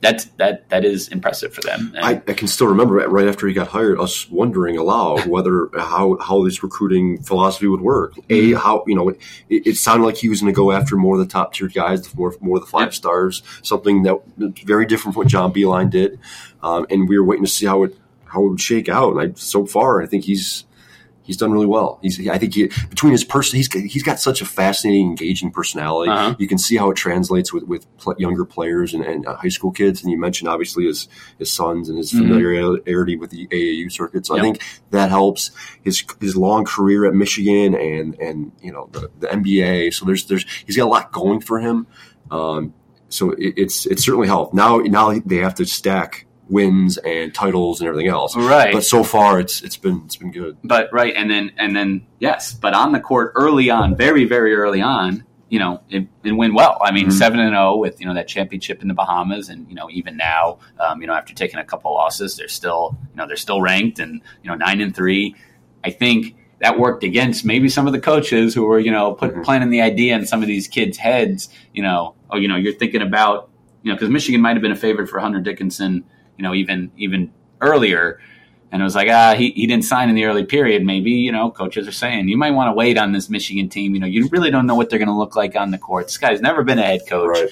that's 0.00 0.26
that 0.36 0.68
that 0.68 0.84
is 0.84 1.08
impressive 1.08 1.54
for 1.54 1.62
them. 1.62 1.94
I, 2.00 2.22
I, 2.28 2.34
can 2.34 2.48
still 2.48 2.66
remember 2.66 2.94
right 2.94 3.28
after 3.28 3.48
he 3.48 3.54
got 3.54 3.68
hired, 3.68 3.98
us 3.98 4.28
wondering 4.28 4.76
aloud 4.76 5.26
whether 5.26 5.70
how 5.74 6.18
how 6.18 6.44
this 6.44 6.62
recruiting 6.62 7.22
philosophy 7.22 7.66
would 7.66 7.80
work. 7.80 8.16
A 8.28 8.52
mm-hmm. 8.52 8.58
how 8.58 8.84
you 8.86 8.94
know 8.94 9.08
it, 9.08 9.18
it 9.48 9.76
sounded 9.76 10.04
like 10.04 10.16
he 10.16 10.28
was 10.28 10.40
going 10.40 10.52
to 10.52 10.56
go 10.56 10.70
after 10.70 10.96
more 10.96 11.18
of 11.18 11.26
the 11.26 11.32
top 11.32 11.54
tier 11.54 11.68
guys, 11.68 12.14
more 12.14 12.34
more 12.40 12.58
of 12.58 12.62
the 12.62 12.70
five 12.70 12.94
stars, 12.94 13.42
something 13.62 14.02
that 14.02 14.20
very 14.64 14.84
different 14.84 15.14
from 15.14 15.22
what 15.22 15.28
John 15.28 15.52
Beilein 15.52 15.90
did, 15.90 16.18
um, 16.62 16.86
and 16.90 17.08
we 17.08 17.18
were 17.18 17.24
waiting 17.24 17.44
to 17.44 17.50
see 17.50 17.66
how 17.66 17.84
it 17.84 17.96
how 18.26 18.44
it 18.44 18.50
would 18.50 18.60
shake 18.60 18.88
out. 18.88 19.16
And 19.16 19.20
I, 19.20 19.34
so 19.34 19.64
far, 19.64 20.02
I 20.02 20.06
think 20.06 20.24
he's 20.24 20.65
he's 21.26 21.36
done 21.36 21.52
really 21.52 21.66
well. 21.66 21.98
He's, 22.02 22.26
I 22.28 22.38
think 22.38 22.54
he, 22.54 22.68
between 22.88 23.12
his 23.12 23.24
person, 23.24 23.56
he's 23.56 23.72
he's 23.72 24.02
got 24.02 24.20
such 24.20 24.40
a 24.40 24.46
fascinating, 24.46 25.08
engaging 25.08 25.50
personality. 25.50 26.10
Uh-huh. 26.10 26.36
You 26.38 26.46
can 26.46 26.58
see 26.58 26.76
how 26.76 26.90
it 26.90 26.94
translates 26.94 27.52
with 27.52 27.64
with 27.64 27.84
pl- 27.98 28.14
younger 28.18 28.44
players 28.44 28.94
and, 28.94 29.04
and 29.04 29.26
uh, 29.26 29.36
high 29.36 29.48
school 29.48 29.72
kids. 29.72 30.02
And 30.02 30.10
you 30.10 30.18
mentioned 30.18 30.48
obviously 30.48 30.86
his 30.86 31.08
his 31.38 31.52
sons 31.52 31.88
and 31.88 31.98
his 31.98 32.12
mm-hmm. 32.12 32.28
familiarity 32.28 33.16
with 33.16 33.30
the 33.30 33.48
AAU 33.48 33.90
circuit. 33.90 34.24
So 34.26 34.36
yep. 34.36 34.42
I 34.42 34.44
think 34.44 34.62
that 34.90 35.10
helps 35.10 35.50
his 35.82 36.04
his 36.20 36.36
long 36.36 36.64
career 36.64 37.04
at 37.06 37.14
Michigan 37.14 37.74
and 37.74 38.14
and 38.20 38.52
you 38.62 38.72
know 38.72 38.88
the, 38.92 39.10
the 39.18 39.26
NBA. 39.26 39.92
So 39.92 40.06
there's 40.06 40.26
there's 40.26 40.46
he's 40.64 40.76
got 40.76 40.84
a 40.84 40.90
lot 40.90 41.12
going 41.12 41.40
for 41.40 41.58
him. 41.58 41.86
Um, 42.30 42.72
so 43.08 43.32
it, 43.32 43.54
it's 43.56 43.86
it's 43.86 44.04
certainly 44.04 44.28
helped. 44.28 44.54
Now 44.54 44.78
now 44.78 45.18
they 45.24 45.36
have 45.36 45.54
to 45.56 45.66
stack 45.66 46.25
wins 46.48 46.96
and 46.98 47.34
titles 47.34 47.80
and 47.80 47.88
everything 47.88 48.08
else. 48.08 48.36
Right. 48.36 48.72
But 48.72 48.84
so 48.84 49.02
far, 49.02 49.40
it's 49.40 49.62
it's 49.62 49.76
been 49.76 50.02
it's 50.04 50.16
been 50.16 50.32
good. 50.32 50.56
But 50.62 50.92
right, 50.92 51.14
and 51.14 51.30
then 51.30 51.52
and 51.58 51.74
then 51.74 52.06
yes, 52.18 52.52
but 52.52 52.74
on 52.74 52.92
the 52.92 53.00
court 53.00 53.32
early 53.34 53.70
on, 53.70 53.96
very 53.96 54.24
very 54.24 54.54
early 54.54 54.80
on, 54.80 55.24
you 55.48 55.58
know, 55.58 55.80
it, 55.88 56.08
it 56.24 56.32
went 56.32 56.54
well. 56.54 56.78
I 56.80 56.92
mean, 56.92 57.06
mm-hmm. 57.06 57.18
seven 57.18 57.40
and 57.40 57.52
zero 57.52 57.74
oh 57.74 57.76
with 57.76 58.00
you 58.00 58.06
know 58.06 58.14
that 58.14 58.28
championship 58.28 58.82
in 58.82 58.88
the 58.88 58.94
Bahamas, 58.94 59.48
and 59.48 59.68
you 59.68 59.74
know 59.74 59.88
even 59.90 60.16
now, 60.16 60.58
um, 60.78 61.00
you 61.00 61.06
know 61.06 61.14
after 61.14 61.34
taking 61.34 61.58
a 61.58 61.64
couple 61.64 61.92
losses, 61.94 62.36
they're 62.36 62.48
still 62.48 62.96
you 63.10 63.16
know 63.16 63.26
they're 63.26 63.36
still 63.36 63.60
ranked, 63.60 63.98
and 63.98 64.22
you 64.42 64.50
know 64.50 64.56
nine 64.56 64.80
and 64.80 64.94
three. 64.94 65.34
I 65.84 65.90
think 65.90 66.36
that 66.58 66.78
worked 66.78 67.04
against 67.04 67.44
maybe 67.44 67.68
some 67.68 67.86
of 67.86 67.92
the 67.92 68.00
coaches 68.00 68.54
who 68.54 68.64
were 68.64 68.78
you 68.78 68.90
know 68.90 69.14
put 69.14 69.32
mm-hmm. 69.32 69.42
planting 69.42 69.70
the 69.70 69.82
idea 69.82 70.16
in 70.16 70.26
some 70.26 70.42
of 70.42 70.48
these 70.48 70.68
kids' 70.68 70.96
heads. 70.96 71.48
You 71.72 71.82
know, 71.82 72.14
oh, 72.30 72.36
you 72.36 72.48
know, 72.48 72.56
you're 72.56 72.74
thinking 72.74 73.02
about 73.02 73.50
you 73.82 73.90
know 73.90 73.96
because 73.96 74.10
Michigan 74.10 74.40
might 74.40 74.54
have 74.54 74.62
been 74.62 74.72
a 74.72 74.76
favorite 74.76 75.08
for 75.08 75.20
Hunter 75.20 75.40
Dickinson 75.40 76.04
you 76.36 76.42
know, 76.42 76.54
even 76.54 76.90
even 76.96 77.32
earlier. 77.60 78.20
And 78.72 78.82
it 78.82 78.84
was 78.84 78.96
like, 78.96 79.08
ah, 79.08 79.34
he, 79.34 79.52
he 79.52 79.66
didn't 79.66 79.84
sign 79.84 80.08
in 80.08 80.16
the 80.16 80.24
early 80.24 80.44
period. 80.44 80.84
Maybe, 80.84 81.12
you 81.12 81.30
know, 81.30 81.50
coaches 81.50 81.86
are 81.86 81.92
saying 81.92 82.28
you 82.28 82.36
might 82.36 82.50
want 82.50 82.68
to 82.68 82.72
wait 82.72 82.98
on 82.98 83.12
this 83.12 83.30
Michigan 83.30 83.68
team. 83.68 83.94
You 83.94 84.00
know, 84.00 84.06
you 84.06 84.28
really 84.28 84.50
don't 84.50 84.66
know 84.66 84.74
what 84.74 84.90
they're 84.90 84.98
going 84.98 85.08
to 85.08 85.16
look 85.16 85.36
like 85.36 85.54
on 85.54 85.70
the 85.70 85.78
court. 85.78 86.06
This 86.06 86.18
guy's 86.18 86.40
never 86.40 86.64
been 86.64 86.78
a 86.78 86.82
head 86.82 87.02
coach. 87.08 87.28
Right 87.28 87.50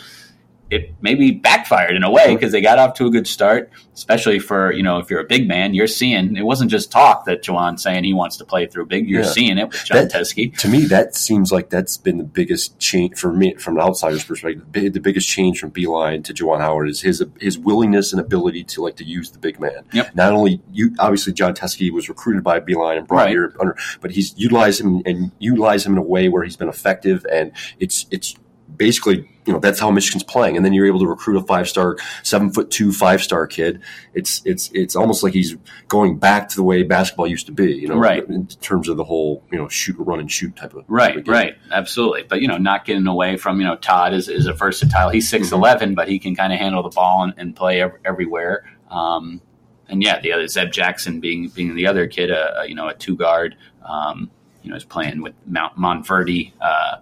it 0.75 0.95
maybe 1.01 1.31
backfired 1.31 1.97
in 1.97 2.03
a 2.03 2.11
way 2.11 2.35
because 2.35 2.53
they 2.53 2.61
got 2.61 2.79
off 2.79 2.95
to 2.95 3.07
a 3.07 3.11
good 3.11 3.27
start, 3.27 3.71
especially 3.95 4.39
for, 4.39 4.73
you 4.73 4.83
know, 4.83 4.99
if 4.99 5.09
you're 5.09 5.21
a 5.21 5.25
big 5.25 5.47
man, 5.49 5.75
you're 5.75 5.87
seeing, 5.87 6.37
it 6.37 6.43
wasn't 6.43 6.71
just 6.71 6.91
talk 6.91 7.25
that 7.27 7.43
Juwan 7.43 7.79
saying 7.79 8.05
he 8.05 8.13
wants 8.13 8.37
to 8.39 8.45
play 8.45 8.67
through 8.67 8.87
big. 8.87 9.09
You're 9.09 9.23
yeah. 9.23 9.29
seeing 9.29 9.59
it 9.59 9.69
with 9.69 9.85
Jon 9.85 10.09
Teske. 10.09 10.57
To 10.59 10.69
me, 10.69 10.85
that 10.87 11.15
seems 11.15 11.53
like 11.53 11.71
that's 11.71 11.97
been 11.97 12.19
the 12.19 12.25
biggest 12.25 12.79
change 12.79 13.19
for 13.19 13.33
me 13.33 13.55
from 13.55 13.77
an 13.77 13.83
outsider's 13.83 14.25
perspective. 14.25 14.65
The 14.73 15.01
biggest 15.01 15.29
change 15.29 15.59
from 15.59 15.71
Beilein 15.71 16.25
to 16.25 16.35
Juwan 16.35 16.61
Howard 16.61 16.89
is 16.89 17.01
his, 17.01 17.25
his 17.41 17.59
willingness 17.59 18.13
and 18.13 18.21
ability 18.21 18.65
to 18.65 18.83
like 18.83 18.97
to 18.97 19.05
use 19.05 19.31
the 19.31 19.39
big 19.39 19.61
man. 19.61 19.85
Yep. 19.93 20.15
Not 20.15 20.33
only 20.33 20.61
you, 20.73 20.95
obviously 20.99 21.33
Jon 21.33 21.55
Teske 21.55 21.91
was 21.91 22.09
recruited 22.09 22.43
by 22.45 22.61
Beilein 22.61 22.99
and 22.99 23.07
brought 23.07 23.23
right. 23.23 23.31
here 23.31 23.55
under, 23.61 23.77
but 24.01 24.11
he's 24.11 24.37
utilized 24.37 24.81
him 24.81 25.03
and 25.07 25.33
utilized 25.39 25.87
him 25.87 25.93
in 25.93 25.99
a 25.99 26.03
way 26.03 26.29
where 26.29 26.45
he's 26.45 26.57
been 26.57 26.69
effective 26.69 27.27
and 27.31 27.53
it's, 27.79 28.07
it's, 28.11 28.37
basically, 28.77 29.29
you 29.47 29.53
know, 29.53 29.59
that's 29.59 29.79
how 29.79 29.91
Michigan's 29.91 30.25
playing. 30.25 30.57
And 30.57 30.65
then 30.65 30.73
you're 30.73 30.87
able 30.87 31.01
to 31.01 31.07
recruit 31.07 31.37
a 31.37 31.43
five 31.45 31.69
star, 31.69 31.97
seven 32.23 32.51
foot 32.51 32.71
two, 32.71 32.93
five 32.93 33.23
star 33.23 33.47
kid. 33.47 33.83
It's 34.15 34.43
it's 34.45 34.71
it's 34.73 34.97
almost 34.97 35.23
like 35.23 35.33
he's 35.33 35.57
going 35.89 36.19
back 36.19 36.49
to 36.51 36.57
the 36.57 36.63
way 36.63 36.83
basketball 36.83 37.27
used 37.27 37.47
to 37.47 37.53
be, 37.53 37.73
you 37.73 37.89
know, 37.89 37.97
right. 37.97 38.27
in 38.29 38.47
terms 38.47 38.89
of 38.89 38.97
the 38.97 39.05
whole, 39.05 39.43
you 39.53 39.59
know, 39.59 39.69
shoot, 39.69 39.97
run 39.99 40.21
and 40.21 40.31
shoot 40.31 40.57
type 40.57 40.75
of 40.75 40.85
right, 40.89 41.15
type 41.15 41.23
of 41.23 41.29
right, 41.29 41.57
absolutely. 41.71 42.23
But 42.23 42.41
you 42.41 42.49
know, 42.49 42.59
not 42.59 42.85
getting 42.85 43.07
away 43.07 43.37
from 43.37 43.61
you 43.61 43.67
know, 43.67 43.77
Todd 43.77 44.15
is, 44.15 44.29
is 44.29 44.47
a 44.47 44.53
versatile. 44.53 45.11
He's 45.11 45.29
six 45.29 45.53
eleven, 45.53 45.91
mm-hmm. 45.91 45.95
but 45.95 46.09
he 46.09 46.19
can 46.19 46.35
kind 46.35 46.53
of 46.53 46.59
handle 46.59 46.83
the 46.83 46.91
ball 46.91 47.25
and, 47.25 47.35
and 47.37 47.55
play 47.57 47.83
ev- 47.83 47.99
everywhere. 48.05 48.65
Um, 48.91 49.41
and 49.89 50.03
yeah, 50.03 50.21
the 50.21 50.33
other 50.33 50.49
Zeb 50.49 50.73
Jackson 50.73 51.21
being 51.21 51.49
being 51.49 51.75
the 51.75 51.87
other 51.87 52.07
kid, 52.07 52.31
uh, 52.31 52.63
you 52.67 52.75
know, 52.75 52.89
a 52.89 52.95
two 52.95 53.17
guard. 53.17 53.57
Um, 53.83 54.31
you 54.65 54.71
know, 54.71 54.77
is 54.77 54.85
playing 54.85 55.23
with 55.23 55.35
Mount 55.47 55.77
Montverde. 55.77 56.53
Uh, 56.61 56.97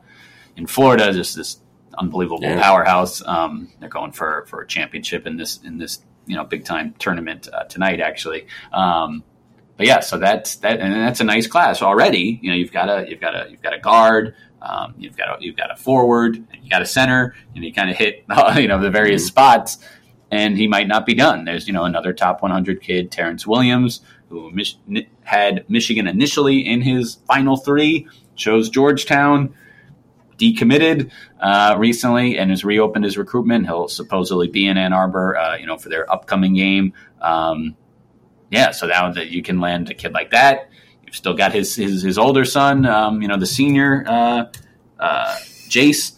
in 0.57 0.67
Florida, 0.67 1.12
just 1.12 1.37
this 1.37 1.61
unbelievable 1.97 2.41
yeah. 2.43 2.61
powerhouse. 2.61 3.23
Um, 3.27 3.71
they're 3.81 3.88
going 3.88 4.12
for 4.12 4.45
for 4.47 4.62
a 4.62 4.67
championship 4.67 5.27
in 5.27 5.37
this 5.37 5.61
in 5.62 5.79
this 5.79 6.03
you 6.27 6.37
know 6.37 6.45
big 6.45 6.65
time 6.65 6.95
tournament 6.99 7.49
uh, 7.53 7.65
tonight, 7.65 8.01
actually. 8.01 8.47
Um, 8.73 9.25
but 9.77 9.87
yeah, 9.87 10.01
so 10.01 10.19
that's 10.19 10.57
that, 10.57 10.81
and 10.81 10.93
that's 10.93 11.21
a 11.21 11.25
nice 11.25 11.47
class 11.47 11.83
already. 11.83 12.38
You 12.43 12.51
know, 12.51 12.57
you've 12.57 12.73
got 12.73 12.88
a 12.88 13.09
you've 13.09 13.21
got 13.21 13.35
a 13.35 13.51
you've 13.51 13.62
got 13.62 13.75
a 13.75 13.79
guard. 13.79 14.35
Um, 14.61 14.95
you've 14.97 15.17
got 15.17 15.29
a, 15.41 15.45
you've 15.45 15.57
got 15.57 15.73
a 15.73 15.77
forward, 15.77 16.37
and 16.37 16.62
you 16.62 16.71
got 16.71 16.83
a 16.83 16.87
center, 16.87 17.35
and 17.55 17.65
you 17.65 17.73
kind 17.73 17.91
of 17.91 17.97
hit 17.97 18.25
you 18.57 18.69
know 18.69 18.81
the 18.81 18.91
various 18.91 19.23
mm-hmm. 19.23 19.29
spots, 19.29 19.79
and 20.31 20.57
he 20.57 20.69
might 20.69 20.88
not 20.88 21.07
be 21.07 21.15
done. 21.15 21.45
There's 21.45 21.67
you 21.67 21.73
know 21.73 21.85
another 21.85 22.12
top 22.12 22.43
100 22.43 22.81
kid, 22.81 23.11
Terrence 23.11 23.47
Williams, 23.47 24.03
who 24.29 24.53
had 25.23 25.65
Michigan 25.69 26.07
initially 26.07 26.61
in 26.61 26.81
his 26.81 27.17
final 27.27 27.57
three, 27.57 28.07
chose 28.37 28.69
Georgetown, 28.71 29.55
decommitted 30.38 31.11
uh, 31.40 31.77
recently 31.79 32.38
and 32.38 32.51
has 32.51 32.64
reopened 32.64 33.05
his 33.05 33.16
recruitment. 33.16 33.66
He'll 33.66 33.88
supposedly 33.88 34.49
be 34.49 34.66
in 34.66 34.77
Ann 34.77 34.92
Arbor, 34.92 35.37
uh, 35.37 35.57
you 35.57 35.66
know, 35.66 35.79
for 35.79 35.88
their 35.88 36.11
upcoming 36.12 36.55
game. 36.55 36.92
Um, 37.21 37.77
yeah, 38.51 38.73
so 38.73 38.87
now 38.87 39.11
that 39.12 39.31
you 39.31 39.42
can 39.42 39.61
land 39.61 39.90
a 39.90 39.95
kid 39.95 40.12
like 40.12 40.31
that, 40.31 40.68
you've 41.05 41.16
still 41.16 41.35
got 41.35 41.53
his 41.53 41.75
his, 41.75 42.03
his 42.03 42.18
older 42.18 42.45
son, 42.45 42.85
um, 42.87 43.23
you 43.23 43.29
know, 43.29 43.38
the 43.38 43.47
senior 43.47 44.05
uh, 44.07 44.45
uh, 44.99 45.37
Jace. 45.68 46.12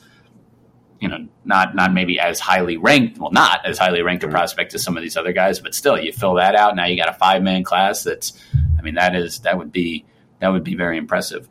You 1.00 1.08
know, 1.08 1.28
not 1.44 1.74
not 1.74 1.92
maybe 1.92 2.18
as 2.18 2.40
highly 2.40 2.78
ranked. 2.78 3.18
Well, 3.18 3.30
not 3.30 3.66
as 3.66 3.76
highly 3.78 4.00
ranked 4.00 4.24
a 4.24 4.28
prospect 4.28 4.74
as 4.74 4.82
some 4.82 4.96
of 4.96 5.02
these 5.02 5.18
other 5.18 5.32
guys, 5.32 5.60
but 5.60 5.74
still, 5.74 5.98
you 5.98 6.12
fill 6.12 6.34
that 6.34 6.54
out. 6.54 6.76
Now 6.76 6.86
you 6.86 6.96
got 6.96 7.10
a 7.10 7.18
five 7.18 7.42
man 7.42 7.62
class. 7.62 8.04
That's, 8.04 8.32
I 8.78 8.82
mean, 8.82 8.94
that 8.94 9.14
is 9.14 9.40
that 9.40 9.58
would 9.58 9.70
be 9.70 10.06
that 10.40 10.48
would 10.48 10.64
be 10.64 10.74
very 10.74 10.96
impressive. 10.96 11.46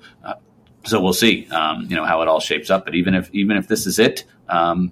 So 0.85 1.01
we'll 1.01 1.13
see, 1.13 1.47
um, 1.49 1.87
you 1.89 1.95
know, 1.95 2.05
how 2.05 2.21
it 2.21 2.27
all 2.27 2.39
shapes 2.39 2.69
up. 2.69 2.85
But 2.85 2.95
even 2.95 3.13
if 3.13 3.29
even 3.33 3.57
if 3.57 3.67
this 3.67 3.85
is 3.85 3.99
it, 3.99 4.25
um, 4.49 4.91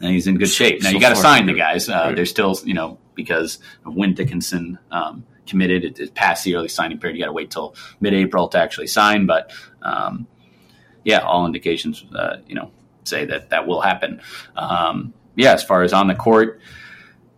then 0.00 0.12
he's 0.12 0.26
in 0.26 0.36
good 0.36 0.50
shape. 0.50 0.82
Now 0.82 0.90
so 0.90 0.94
you 0.94 1.00
got 1.00 1.10
to 1.10 1.16
sign 1.16 1.46
the 1.46 1.54
guys. 1.54 1.88
Uh, 1.88 1.92
right. 1.92 2.16
They're 2.16 2.26
still, 2.26 2.58
you 2.64 2.74
know, 2.74 2.98
because 3.14 3.58
of 3.84 3.94
when 3.94 4.14
Dickinson 4.14 4.78
um, 4.90 5.24
committed, 5.46 5.84
it, 5.84 5.98
it, 5.98 6.14
passed 6.14 6.44
the 6.44 6.56
early 6.56 6.68
signing 6.68 6.98
period. 6.98 7.16
You 7.16 7.22
got 7.22 7.28
to 7.28 7.32
wait 7.32 7.50
till 7.50 7.74
mid-April 8.00 8.48
to 8.48 8.58
actually 8.58 8.88
sign. 8.88 9.26
But 9.26 9.52
um, 9.80 10.26
yeah, 11.04 11.20
all 11.20 11.46
indications, 11.46 12.04
uh, 12.14 12.38
you 12.46 12.54
know, 12.54 12.70
say 13.04 13.24
that 13.24 13.50
that 13.50 13.66
will 13.66 13.80
happen. 13.80 14.20
Um, 14.56 15.14
yeah, 15.36 15.54
as 15.54 15.64
far 15.64 15.82
as 15.82 15.92
on 15.92 16.08
the 16.08 16.14
court 16.14 16.60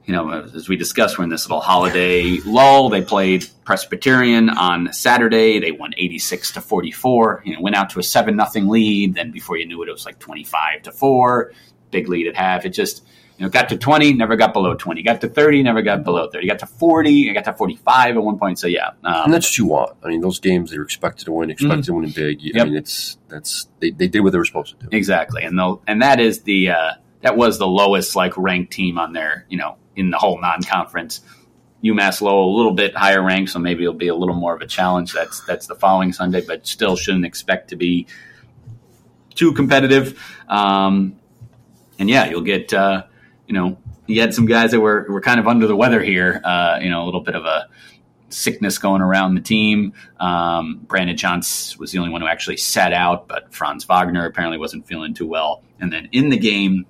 you 0.09 0.15
know, 0.15 0.31
as 0.55 0.71
we 0.71 0.77
discussed, 0.77 1.19
we're 1.19 1.25
in 1.25 1.31
this 1.31 1.47
little 1.47 1.61
holiday 1.61 2.39
lull. 2.47 2.89
They 2.89 3.03
played 3.03 3.47
Presbyterian 3.65 4.49
on 4.49 4.91
Saturday. 4.91 5.61
They 5.61 5.71
won 5.71 5.93
86 5.99 6.53
to 6.53 6.63
44. 6.63 7.43
You 7.45 7.55
know, 7.55 7.61
went 7.61 7.77
out 7.77 7.91
to 7.91 8.01
a 8.01 8.03
7 8.03 8.35
nothing 8.35 8.69
lead. 8.69 9.13
Then 9.13 9.33
before 9.33 9.59
you 9.59 9.67
knew 9.67 9.83
it, 9.83 9.89
it 9.91 9.93
was 9.93 10.07
like 10.07 10.19
25 10.19 10.85
to 10.85 10.93
4. 10.93 11.53
Big 11.91 12.09
lead 12.09 12.27
at 12.27 12.37
half. 12.37 12.65
It 12.65 12.71
just, 12.71 13.05
you 13.37 13.45
know, 13.45 13.51
got 13.51 13.69
to 13.69 13.77
20, 13.77 14.15
never 14.15 14.35
got 14.37 14.55
below 14.55 14.75
20. 14.75 15.03
Got 15.03 15.21
to 15.21 15.29
30, 15.29 15.63
never 15.63 15.83
got 15.83 16.05
below 16.05 16.31
30. 16.31 16.49
Got 16.49 16.61
to 16.61 16.67
40, 16.67 17.29
I 17.29 17.35
got 17.35 17.45
to 17.45 17.53
45 17.53 18.17
at 18.17 18.23
one 18.23 18.39
point. 18.39 18.59
So, 18.59 18.67
yeah. 18.67 18.93
Um, 19.05 19.25
and 19.25 19.35
that's 19.35 19.49
what 19.49 19.59
you 19.59 19.67
want. 19.67 19.95
I 20.03 20.09
mean, 20.09 20.23
those 20.23 20.41
games 20.41 20.71
they 20.71 20.79
were 20.79 20.85
expected 20.85 21.27
to 21.27 21.33
win, 21.33 21.51
expected 21.51 21.83
mm-hmm. 21.83 21.93
to 21.93 21.93
win 21.93 22.11
big. 22.13 22.39
I 22.39 22.57
yep. 22.57 22.67
mean, 22.69 22.77
it's, 22.77 23.19
that's, 23.29 23.69
they, 23.81 23.91
they 23.91 24.09
did 24.09 24.21
what 24.21 24.33
they 24.33 24.39
were 24.39 24.47
supposed 24.47 24.81
to 24.81 24.87
do. 24.87 24.97
Exactly. 24.97 25.43
And, 25.43 25.61
and 25.87 26.01
that 26.01 26.19
is 26.19 26.45
the, 26.45 26.71
uh, 26.71 26.93
that 27.23 27.37
was 27.37 27.59
the 27.59 27.67
lowest 27.67 28.15
like 28.17 28.37
ranked 28.37 28.73
team 28.73 28.99
on 28.99 29.13
there, 29.13 29.47
you 29.49 29.57
know, 29.57 29.77
in 29.97 30.11
the 30.11 30.19
whole 30.19 30.41
non-conference. 30.41 31.21
UMass 31.83 32.21
Lowell 32.21 32.55
a 32.55 32.57
little 32.57 32.73
bit 32.73 32.97
higher 32.97 33.23
ranked, 33.23 33.53
so 33.53 33.59
maybe 33.59 33.85
it'll 33.85 33.95
be 33.95 34.09
a 34.09 34.15
little 34.15 34.35
more 34.35 34.55
of 34.55 34.61
a 34.61 34.67
challenge. 34.67 35.13
That's 35.13 35.41
that's 35.43 35.67
the 35.67 35.77
following 35.77 36.13
Sunday, 36.13 36.41
but 36.41 36.67
still 36.67 36.97
shouldn't 36.97 37.25
expect 37.25 37.71
to 37.71 37.77
be 37.77 38.07
too 39.35 39.53
competitive. 39.53 40.21
Um, 40.49 41.21
and 41.99 42.11
yeah, 42.11 42.29
you'll 42.29 42.41
get 42.41 42.75
uh, 42.75 43.05
you 43.47 43.55
know 43.55 43.79
you 44.09 44.21
had 44.21 44.35
some 44.35 44.47
guys 44.47 44.73
that 44.73 44.81
were 44.81 45.07
were 45.09 45.21
kind 45.21 45.39
of 45.39 45.47
under 45.47 45.69
the 45.69 45.77
weather 45.77 46.03
here. 46.03 46.41
Uh, 46.43 46.81
you 46.83 46.91
know, 46.91 47.05
a 47.05 47.07
little 47.07 47.21
bit 47.21 47.37
of 47.37 47.45
a 47.45 47.69
sickness 48.31 48.79
going 48.79 49.03
around 49.03 49.35
the 49.35 49.41
team. 49.41 49.93
Um, 50.19 50.81
Brandon 50.83 51.17
Johns 51.17 51.77
was 51.79 51.93
the 51.93 51.99
only 51.99 52.11
one 52.11 52.21
who 52.21 52.27
actually 52.27 52.57
sat 52.57 52.93
out, 52.93 53.29
but 53.29 53.55
Franz 53.55 53.85
Wagner 53.85 54.27
apparently 54.27 54.59
wasn't 54.59 54.87
feeling 54.87 55.15
too 55.15 55.27
well. 55.27 55.63
And 55.81 55.93
then 55.93 56.09
in 56.13 56.29
the 56.29 56.37
game, 56.37 56.87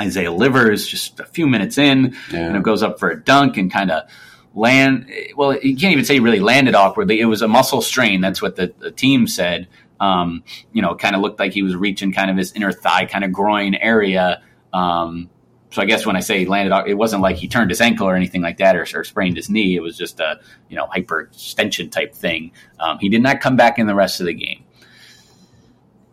Isaiah 0.00 0.32
Livers, 0.32 0.86
just 0.86 1.20
a 1.20 1.24
few 1.24 1.46
minutes 1.46 1.78
in, 1.78 2.16
yeah. 2.30 2.46
you 2.46 2.52
know, 2.52 2.60
goes 2.60 2.82
up 2.82 2.98
for 2.98 3.10
a 3.10 3.20
dunk 3.20 3.56
and 3.56 3.70
kind 3.70 3.90
of 3.90 4.08
land. 4.54 5.10
Well, 5.36 5.54
you 5.54 5.76
can't 5.76 5.92
even 5.92 6.04
say 6.04 6.14
he 6.14 6.20
really 6.20 6.40
landed 6.40 6.74
awkwardly. 6.74 7.20
It 7.20 7.26
was 7.26 7.42
a 7.42 7.48
muscle 7.48 7.82
strain. 7.82 8.20
That's 8.20 8.42
what 8.42 8.56
the, 8.56 8.72
the 8.78 8.90
team 8.90 9.26
said. 9.26 9.68
Um, 10.00 10.44
you 10.72 10.82
know, 10.82 10.94
kind 10.94 11.16
of 11.16 11.22
looked 11.22 11.40
like 11.40 11.52
he 11.52 11.62
was 11.62 11.74
reaching 11.74 12.12
kind 12.12 12.30
of 12.30 12.36
his 12.36 12.52
inner 12.52 12.72
thigh, 12.72 13.06
kind 13.06 13.24
of 13.24 13.32
groin 13.32 13.74
area. 13.74 14.42
Um, 14.72 15.28
so 15.70 15.82
I 15.82 15.84
guess 15.84 16.06
when 16.06 16.16
I 16.16 16.20
say 16.20 16.38
he 16.38 16.46
landed, 16.46 16.74
it 16.86 16.94
wasn't 16.94 17.22
like 17.22 17.36
he 17.36 17.48
turned 17.48 17.70
his 17.70 17.80
ankle 17.80 18.08
or 18.08 18.14
anything 18.14 18.40
like 18.40 18.58
that, 18.58 18.76
or, 18.76 18.86
or 18.94 19.04
sprained 19.04 19.36
his 19.36 19.50
knee. 19.50 19.76
It 19.76 19.80
was 19.80 19.98
just 19.98 20.20
a 20.20 20.40
you 20.68 20.76
know 20.76 20.86
hyperextension 20.86 21.90
type 21.90 22.14
thing. 22.14 22.52
Um, 22.80 22.98
he 22.98 23.08
did 23.08 23.22
not 23.22 23.40
come 23.40 23.56
back 23.56 23.78
in 23.78 23.86
the 23.86 23.94
rest 23.94 24.20
of 24.20 24.26
the 24.26 24.34
game. 24.34 24.64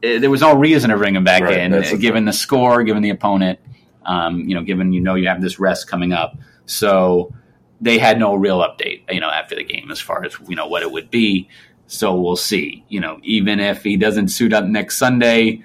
It, 0.02 0.20
there 0.20 0.30
was 0.30 0.42
no 0.42 0.56
reason 0.56 0.90
to 0.90 0.98
bring 0.98 1.16
him 1.16 1.24
back 1.24 1.44
right, 1.44 1.58
in, 1.58 2.00
given 2.00 2.26
the 2.26 2.34
score, 2.34 2.84
given 2.84 3.02
the 3.02 3.12
opponent. 3.12 3.60
Um, 4.06 4.42
you 4.42 4.56
know, 4.56 4.64
given 4.64 4.94
you 4.94 5.02
know 5.02 5.16
you 5.16 5.28
have 5.28 5.42
this 5.42 5.60
rest 5.60 5.88
coming 5.88 6.14
up, 6.14 6.38
so 6.66 7.34
they 7.82 7.98
had 7.98 8.20
no 8.20 8.36
real 8.36 8.60
update. 8.60 9.04
You 9.12 9.20
know, 9.20 9.30
after 9.30 9.56
the 9.56 9.64
game 9.64 9.92
as 9.92 10.00
far 10.00 10.24
as 10.24 10.36
you 10.48 10.56
know 10.56 10.68
what 10.68 10.84
it 10.84 10.92
would 10.92 11.10
be. 11.12 11.50
So 11.88 12.20
we'll 12.20 12.36
see. 12.36 12.84
You 12.90 13.00
know, 13.00 13.20
even 13.24 13.60
if 13.60 13.84
he 13.84 13.96
doesn't 13.96 14.30
suit 14.30 14.54
up 14.54 14.66
next 14.66 14.98
Sunday 14.98 15.64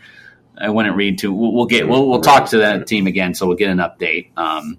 I 0.60 0.68
wouldn't 0.68 0.94
read 0.94 1.18
too. 1.18 1.32
We'll, 1.32 1.64
get 1.64 1.88
we'll, 1.88 2.08
we'll 2.08 2.20
talk 2.20 2.50
to 2.50 2.58
that 2.58 2.86
team 2.86 3.06
again, 3.06 3.34
so 3.34 3.46
we'll 3.46 3.56
get 3.56 3.70
an 3.70 3.78
update. 3.78 4.36
Um, 4.36 4.78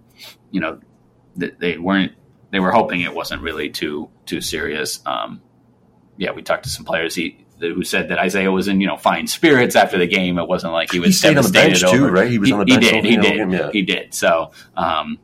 you 0.51 0.61
know, 0.61 0.79
they 1.35 1.77
weren't 1.77 2.13
they 2.51 2.59
were 2.59 2.71
hoping 2.71 3.01
it 3.01 3.15
wasn't 3.15 3.41
really 3.41 3.69
too 3.69 4.09
too 4.25 4.41
serious. 4.41 4.99
Um, 5.05 5.41
yeah, 6.17 6.31
we 6.31 6.43
talked 6.43 6.63
to 6.65 6.69
some 6.69 6.85
players 6.85 7.15
he, 7.15 7.40
who 7.61 7.83
said 7.83 8.09
that 8.09 8.19
Isaiah 8.19 8.51
was 8.51 8.67
in 8.67 8.81
you 8.81 8.87
know 8.87 8.97
fine 8.97 9.27
spirits 9.27 9.75
after 9.75 9.97
the 9.97 10.07
game. 10.07 10.37
It 10.37 10.47
wasn't 10.47 10.73
like 10.73 10.91
he 10.91 10.99
was 10.99 11.09
he 11.09 11.13
stayed 11.13 11.37
on 11.37 11.43
the 11.43 11.51
bench 11.51 11.83
over. 11.83 11.97
too, 11.97 12.07
right? 12.09 12.29
He 12.29 12.39
was 12.39 12.51
on 12.51 12.59
the 12.59 12.65
bench. 12.65 12.85
He 12.85 12.91
did. 12.91 13.05
He 13.05 13.17
did. 13.17 13.37
Game, 13.37 13.51
yeah. 13.51 13.71
He 13.71 13.81
did. 13.81 14.13
So 14.13 14.51
um, 14.75 15.19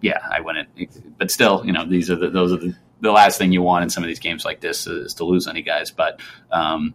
yeah, 0.00 0.18
I 0.30 0.40
wouldn't. 0.40 1.18
But 1.18 1.30
still, 1.30 1.64
you 1.64 1.72
know, 1.72 1.84
these 1.86 2.10
are 2.10 2.16
the, 2.16 2.30
those 2.30 2.52
are 2.52 2.58
the, 2.58 2.74
the 3.00 3.10
last 3.10 3.38
thing 3.38 3.52
you 3.52 3.62
want 3.62 3.84
in 3.84 3.90
some 3.90 4.02
of 4.02 4.08
these 4.08 4.18
games 4.18 4.44
like 4.44 4.60
this 4.60 4.86
is 4.86 5.14
to 5.14 5.24
lose 5.24 5.46
any 5.48 5.62
guys. 5.62 5.90
But 5.90 6.20
um, 6.50 6.94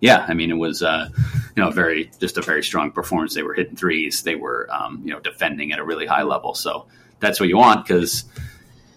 yeah, 0.00 0.24
I 0.26 0.34
mean, 0.34 0.50
it 0.50 0.54
was 0.54 0.82
uh, 0.82 1.08
you 1.56 1.62
know 1.62 1.70
very 1.70 2.10
just 2.20 2.38
a 2.38 2.42
very 2.42 2.62
strong 2.62 2.90
performance. 2.90 3.34
They 3.34 3.42
were 3.42 3.54
hitting 3.54 3.76
threes. 3.76 4.22
They 4.22 4.34
were 4.34 4.68
um, 4.72 5.02
you 5.04 5.12
know 5.12 5.20
defending 5.20 5.72
at 5.72 5.78
a 5.78 5.84
really 5.84 6.06
high 6.06 6.22
level. 6.22 6.54
So 6.54 6.86
that's 7.20 7.38
what 7.38 7.48
you 7.48 7.58
want 7.58 7.86
because 7.86 8.24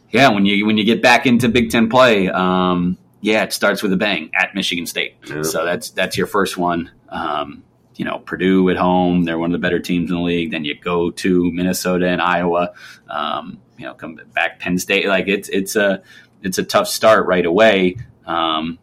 yeah, 0.09 0.29
when 0.29 0.45
you 0.45 0.65
when 0.65 0.77
you 0.77 0.83
get 0.83 1.01
back 1.01 1.25
into 1.25 1.49
Big 1.49 1.71
Ten 1.71 1.89
play, 1.89 2.29
um, 2.29 2.97
yeah, 3.23 3.43
it 3.43 3.53
starts 3.53 3.81
with 3.81 3.93
a 3.93 3.97
bang 3.97 4.31
at 4.33 4.53
Michigan 4.53 4.85
State. 4.85 5.15
Yeah. 5.25 5.43
So 5.43 5.63
that's 5.63 5.91
that's 5.91 6.17
your 6.17 6.27
first 6.27 6.57
one. 6.57 6.91
Um, 7.07 7.63
you 7.95 8.03
know, 8.03 8.19
Purdue 8.19 8.69
at 8.69 8.75
home, 8.75 9.23
they're 9.23 9.39
one 9.39 9.49
of 9.49 9.53
the 9.53 9.65
better 9.65 9.79
teams 9.79 10.11
in 10.11 10.17
the 10.17 10.21
league. 10.21 10.51
Then 10.51 10.65
you 10.65 10.77
go 10.77 11.09
to 11.09 11.51
Minnesota 11.53 12.09
and 12.09 12.21
Iowa. 12.21 12.73
Um, 13.09 13.61
you 13.77 13.85
know, 13.85 13.93
come 13.93 14.19
back 14.33 14.59
Penn 14.59 14.77
State. 14.77 15.07
Like 15.07 15.29
it's 15.29 15.47
it's 15.47 15.77
a 15.77 16.03
it's 16.41 16.57
a 16.57 16.63
tough 16.63 16.89
start 16.89 17.25
right 17.25 17.45
away. 17.45 17.95
Um, 18.25 18.77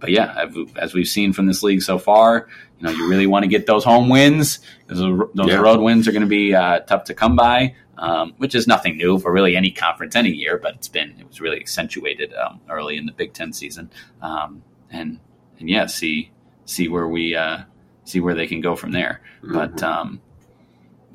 but 0.00 0.10
yeah, 0.10 0.46
as 0.76 0.92
we've 0.92 1.06
seen 1.06 1.32
from 1.32 1.46
this 1.46 1.62
league 1.62 1.82
so 1.82 1.98
far, 1.98 2.48
you 2.80 2.84
know, 2.84 2.90
you 2.90 3.08
really 3.08 3.28
want 3.28 3.44
to 3.44 3.48
get 3.48 3.66
those 3.66 3.84
home 3.84 4.08
wins 4.08 4.58
because 4.88 4.98
those 5.34 5.48
yeah. 5.48 5.56
road 5.56 5.78
wins 5.78 6.08
are 6.08 6.12
going 6.12 6.22
to 6.22 6.28
be 6.28 6.52
uh, 6.52 6.80
tough 6.80 7.04
to 7.04 7.14
come 7.14 7.36
by, 7.36 7.76
um, 7.98 8.34
which 8.38 8.54
is 8.54 8.66
nothing 8.66 8.96
new 8.96 9.18
for 9.18 9.32
really 9.32 9.56
any 9.56 9.70
conference 9.70 10.16
any 10.16 10.30
year. 10.30 10.58
But 10.58 10.74
it's 10.74 10.88
been 10.88 11.14
it 11.18 11.26
was 11.26 11.40
really 11.40 11.58
accentuated 11.58 12.34
um, 12.34 12.60
early 12.68 12.96
in 12.96 13.06
the 13.06 13.12
Big 13.12 13.32
Ten 13.32 13.52
season, 13.52 13.90
um, 14.22 14.62
and 14.90 15.20
and 15.58 15.68
yeah, 15.68 15.86
see 15.86 16.30
see 16.64 16.88
where 16.88 17.08
we 17.08 17.34
uh, 17.34 17.62
see 18.04 18.20
where 18.20 18.34
they 18.34 18.46
can 18.46 18.60
go 18.60 18.76
from 18.76 18.92
there. 18.92 19.20
Mm-hmm. 19.42 19.54
But 19.54 19.82
um, 19.82 20.20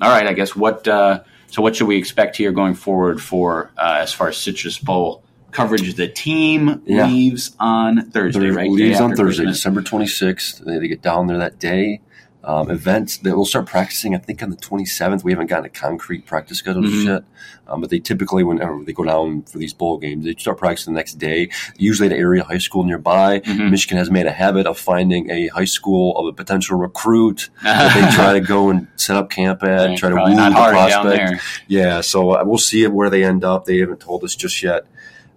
all 0.00 0.10
right, 0.10 0.26
I 0.26 0.32
guess 0.32 0.54
what 0.54 0.86
uh, 0.86 1.22
so 1.48 1.62
what 1.62 1.76
should 1.76 1.88
we 1.88 1.96
expect 1.96 2.36
here 2.36 2.52
going 2.52 2.74
forward 2.74 3.20
for 3.20 3.70
uh, 3.78 3.98
as 4.00 4.12
far 4.12 4.28
as 4.28 4.36
Citrus 4.36 4.78
Bowl? 4.78 5.24
coverage. 5.54 5.94
The 5.94 6.08
team 6.08 6.82
yeah. 6.84 7.06
leaves 7.06 7.56
on 7.58 8.10
Thursday, 8.10 8.50
right? 8.50 8.70
Leaves 8.70 9.00
on 9.00 9.14
Thursday, 9.14 9.44
Christmas. 9.44 9.56
December 9.56 9.82
26th. 9.82 10.64
They, 10.64 10.78
they, 10.78 10.88
get 10.88 11.00
down 11.00 11.28
there 11.28 11.38
that 11.38 11.58
day. 11.58 12.00
Um, 12.46 12.70
events, 12.70 13.16
they 13.16 13.32
will 13.32 13.46
start 13.46 13.66
practicing, 13.66 14.14
I 14.14 14.18
think, 14.18 14.42
on 14.42 14.50
the 14.50 14.56
27th. 14.56 15.24
We 15.24 15.32
haven't 15.32 15.46
gotten 15.46 15.64
a 15.64 15.70
concrete 15.70 16.26
practice 16.26 16.58
schedule 16.58 16.82
mm-hmm. 16.82 17.08
yet. 17.08 17.24
Um, 17.66 17.80
but 17.80 17.88
they 17.88 17.98
typically, 17.98 18.44
whenever 18.44 18.84
they 18.84 18.92
go 18.92 19.04
down 19.04 19.42
for 19.44 19.56
these 19.56 19.72
bowl 19.72 19.96
games, 19.96 20.26
they 20.26 20.34
start 20.34 20.58
practicing 20.58 20.92
the 20.92 20.98
next 20.98 21.14
day, 21.14 21.48
usually 21.78 22.06
at 22.06 22.12
an 22.12 22.18
area 22.18 22.44
high 22.44 22.58
school 22.58 22.84
nearby. 22.84 23.40
Mm-hmm. 23.40 23.70
Michigan 23.70 23.96
has 23.96 24.10
made 24.10 24.26
a 24.26 24.30
habit 24.30 24.66
of 24.66 24.78
finding 24.78 25.30
a 25.30 25.46
high 25.48 25.64
school 25.64 26.18
of 26.18 26.26
a 26.26 26.32
potential 26.34 26.76
recruit 26.76 27.48
that 27.62 27.94
they 27.94 28.14
try 28.14 28.34
to 28.34 28.40
go 28.46 28.68
and 28.68 28.88
set 28.96 29.16
up 29.16 29.30
camp 29.30 29.62
at 29.62 29.88
and 29.88 29.96
try 29.96 30.10
to 30.10 30.16
woo 30.16 30.34
the 30.34 30.50
prospect. 30.52 31.42
Yeah, 31.66 32.02
so 32.02 32.32
uh, 32.32 32.44
we'll 32.44 32.58
see 32.58 32.86
where 32.86 33.08
they 33.08 33.24
end 33.24 33.42
up. 33.44 33.64
They 33.64 33.78
haven't 33.78 34.00
told 34.00 34.22
us 34.22 34.36
just 34.36 34.62
yet. 34.62 34.86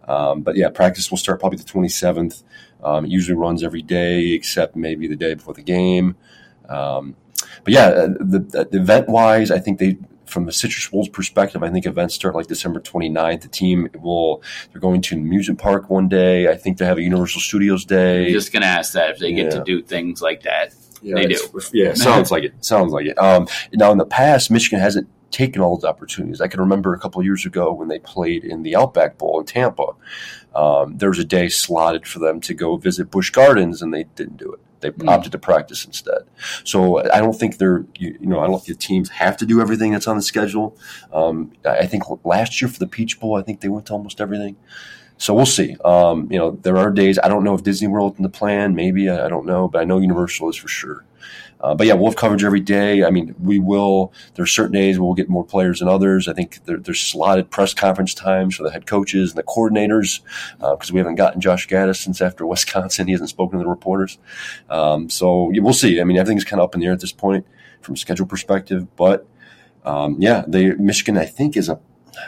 Um, 0.10 0.42
but 0.42 0.58
yeah, 0.58 0.70
practice 0.70 1.10
will 1.10 1.18
start 1.18 1.40
probably 1.40 1.58
the 1.58 1.64
27th. 1.64 2.44
Um, 2.84 3.06
it 3.06 3.12
usually 3.12 3.38
runs 3.38 3.64
every 3.64 3.82
day 3.82 4.32
except 4.32 4.76
maybe 4.76 5.08
the 5.08 5.16
day 5.16 5.34
before 5.36 5.54
the 5.54 5.64
game. 5.64 6.18
Um, 6.70 7.16
but 7.64 7.74
yeah, 7.74 7.88
uh, 7.88 8.08
the, 8.20 8.68
the 8.72 8.80
event 8.80 9.10
wise, 9.10 9.52
I 9.52 9.60
think 9.60 9.80
they, 9.80 9.98
from 10.26 10.46
the 10.46 10.52
Citrus 10.52 10.88
Bowl's 10.88 11.10
perspective, 11.10 11.64
I 11.64 11.70
think 11.70 11.86
events 11.86 12.16
start 12.16 12.36
like 12.36 12.48
December 12.48 12.80
29th. 12.80 13.42
The 13.42 13.48
team 13.48 13.90
will, 14.00 14.42
they're 14.72 14.82
going 14.82 15.02
to 15.02 15.16
amusement 15.16 15.60
park 15.60 15.90
one 15.90 16.08
day. 16.10 16.50
I 16.50 16.56
think 16.56 16.78
they 16.78 16.86
have 16.86 16.98
a 16.98 17.02
Universal 17.02 17.42
Studios 17.42 17.86
day. 17.86 18.28
I'm 18.28 18.34
just 18.34 18.52
going 18.52 18.62
to 18.62 18.68
ask 18.68 18.94
that 18.94 19.12
if 19.12 19.20
they 19.20 19.34
get 19.34 19.52
to 19.52 19.64
do 19.64 19.82
things 19.82 20.22
like 20.22 20.44
that. 20.44 20.74
Yeah, 21.02 21.16
they 21.16 21.28
do. 21.28 21.62
Yeah, 21.74 21.94
sounds 21.94 22.32
like 22.32 22.44
it. 22.44 22.54
Sounds 22.66 22.92
like 22.92 23.06
it. 23.06 23.18
Um, 23.20 23.48
now, 23.74 23.92
in 23.92 24.00
the 24.00 24.06
past, 24.06 24.50
Michigan 24.50 24.80
hasn't 24.80 25.08
taken 25.30 25.62
all 25.62 25.78
those 25.78 25.88
opportunities. 25.88 26.42
I 26.42 26.48
can 26.48 26.60
remember 26.60 26.94
a 26.94 27.00
couple 27.00 27.22
years 27.24 27.46
ago 27.46 27.72
when 27.72 27.88
they 27.88 28.00
played 28.00 28.44
in 28.44 28.64
the 28.64 28.76
Outback 28.76 29.18
Bowl 29.18 29.40
in 29.40 29.46
Tampa. 29.46 29.90
Um, 30.56 30.98
there 30.98 31.10
was 31.10 31.20
a 31.20 31.24
day 31.24 31.50
slotted 31.50 32.08
for 32.08 32.18
them 32.18 32.42
to 32.42 32.54
go 32.54 32.78
visit 32.78 33.12
Busch 33.12 33.30
Gardens, 33.30 33.82
and 33.82 33.94
they 33.94 34.06
didn't 34.16 34.38
do 34.38 34.52
it. 34.54 34.60
They 34.80 34.92
mm. 34.92 35.10
opted 35.10 35.32
to 35.32 35.40
practice 35.40 35.86
instead. 35.86 36.22
So 36.64 37.00
I 37.12 37.20
don't 37.20 37.34
think 37.34 37.58
they're, 37.58 37.86
you, 37.98 38.18
you, 38.20 38.28
know, 38.28 38.40
I 38.40 38.48
don't 38.48 38.64
think 38.64 38.80
the 38.80 38.86
teams 38.86 39.10
have 39.10 39.38
to 39.38 39.46
do 39.46 39.62
everything 39.62 39.92
that's 39.92 40.08
on 40.08 40.16
the 40.16 40.22
schedule. 40.22 40.78
Um, 41.12 41.52
I 41.66 41.88
think 41.88 42.04
last 42.26 42.62
year 42.62 42.70
for 42.70 42.80
the 42.80 42.88
Peach 42.88 43.20
Bowl, 43.20 43.36
I 43.36 43.42
think 43.42 43.62
they 43.62 43.70
went 43.70 43.88
to 43.88 43.94
almost 43.94 44.22
everything. 44.22 44.56
So 45.18 45.34
we'll 45.34 45.46
see. 45.46 45.76
Um, 45.84 46.32
you 46.32 46.38
know, 46.38 46.52
there 46.62 46.78
are 46.78 46.92
days. 46.92 47.18
I 47.20 47.28
don't 47.28 47.44
know 47.44 47.56
if 47.56 47.64
Disney 47.64 47.88
World 47.88 48.16
in 48.18 48.24
the 48.24 48.30
plan. 48.30 48.76
Maybe 48.76 49.10
I, 49.10 49.28
don't 49.30 49.46
know, 49.46 49.68
but 49.68 49.80
I 49.80 49.84
know 49.84 50.00
Universal 50.00 50.50
is 50.50 50.56
for 50.56 50.68
sure. 50.68 51.06
Uh, 51.60 51.74
but 51.74 51.88
yeah, 51.88 51.94
we'll 51.96 52.06
have 52.06 52.16
coverage 52.16 52.44
every 52.44 52.60
day. 52.60 53.04
I 53.04 53.10
mean, 53.10 53.34
we 53.40 53.58
will. 53.58 54.14
There 54.36 54.44
are 54.44 54.48
certain 54.48 54.74
days 54.74 55.00
we'll 55.00 55.16
get 55.16 55.28
more 55.28 55.44
players 55.44 55.80
than 55.80 55.88
others. 55.88 56.28
I 56.28 56.34
think 56.34 56.64
there, 56.66 56.78
there's 56.78 57.00
slotted 57.00 57.50
press 57.50 57.74
conference 57.74 58.14
times 58.14 58.56
for 58.56 58.62
the 58.62 58.70
head 58.70 58.86
coaches 58.86 59.32
and 59.32 59.40
the 59.40 59.44
coordinators 59.44 60.22
because 60.60 60.92
uh, 60.92 60.94
we 60.94 61.00
haven't 61.00 61.16
gotten 61.16 61.42
Josh 61.42 61.68
Gattis 61.68 61.96
since 61.96 62.22
after 62.22 62.46
Wisconsin. 62.48 63.08
He 63.08 63.14
hasn't 63.14 63.32
spoken 63.32 63.58
to 63.58 63.64
the 63.64 63.70
reporters. 63.70 64.20
Um, 64.70 65.10
so 65.10 65.50
yeah, 65.52 65.62
we'll 65.62 65.74
see. 65.74 66.00
I 66.00 66.04
mean, 66.04 66.18
everything's 66.18 66.44
kind 66.44 66.60
of 66.60 66.66
up 66.66 66.76
in 66.76 66.82
the 66.82 66.88
air 66.88 66.94
at 66.94 67.00
this 67.00 67.12
point 67.12 67.46
from 67.82 67.96
a 67.96 67.98
schedule 67.98 68.28
perspective. 68.28 68.96
But 68.96 69.26
um, 69.84 70.18
yeah, 70.20 70.44
they 70.48 70.76
Michigan 70.76 71.18
I 71.18 71.26
think 71.26 71.58
is 71.58 71.70
a 71.70 71.80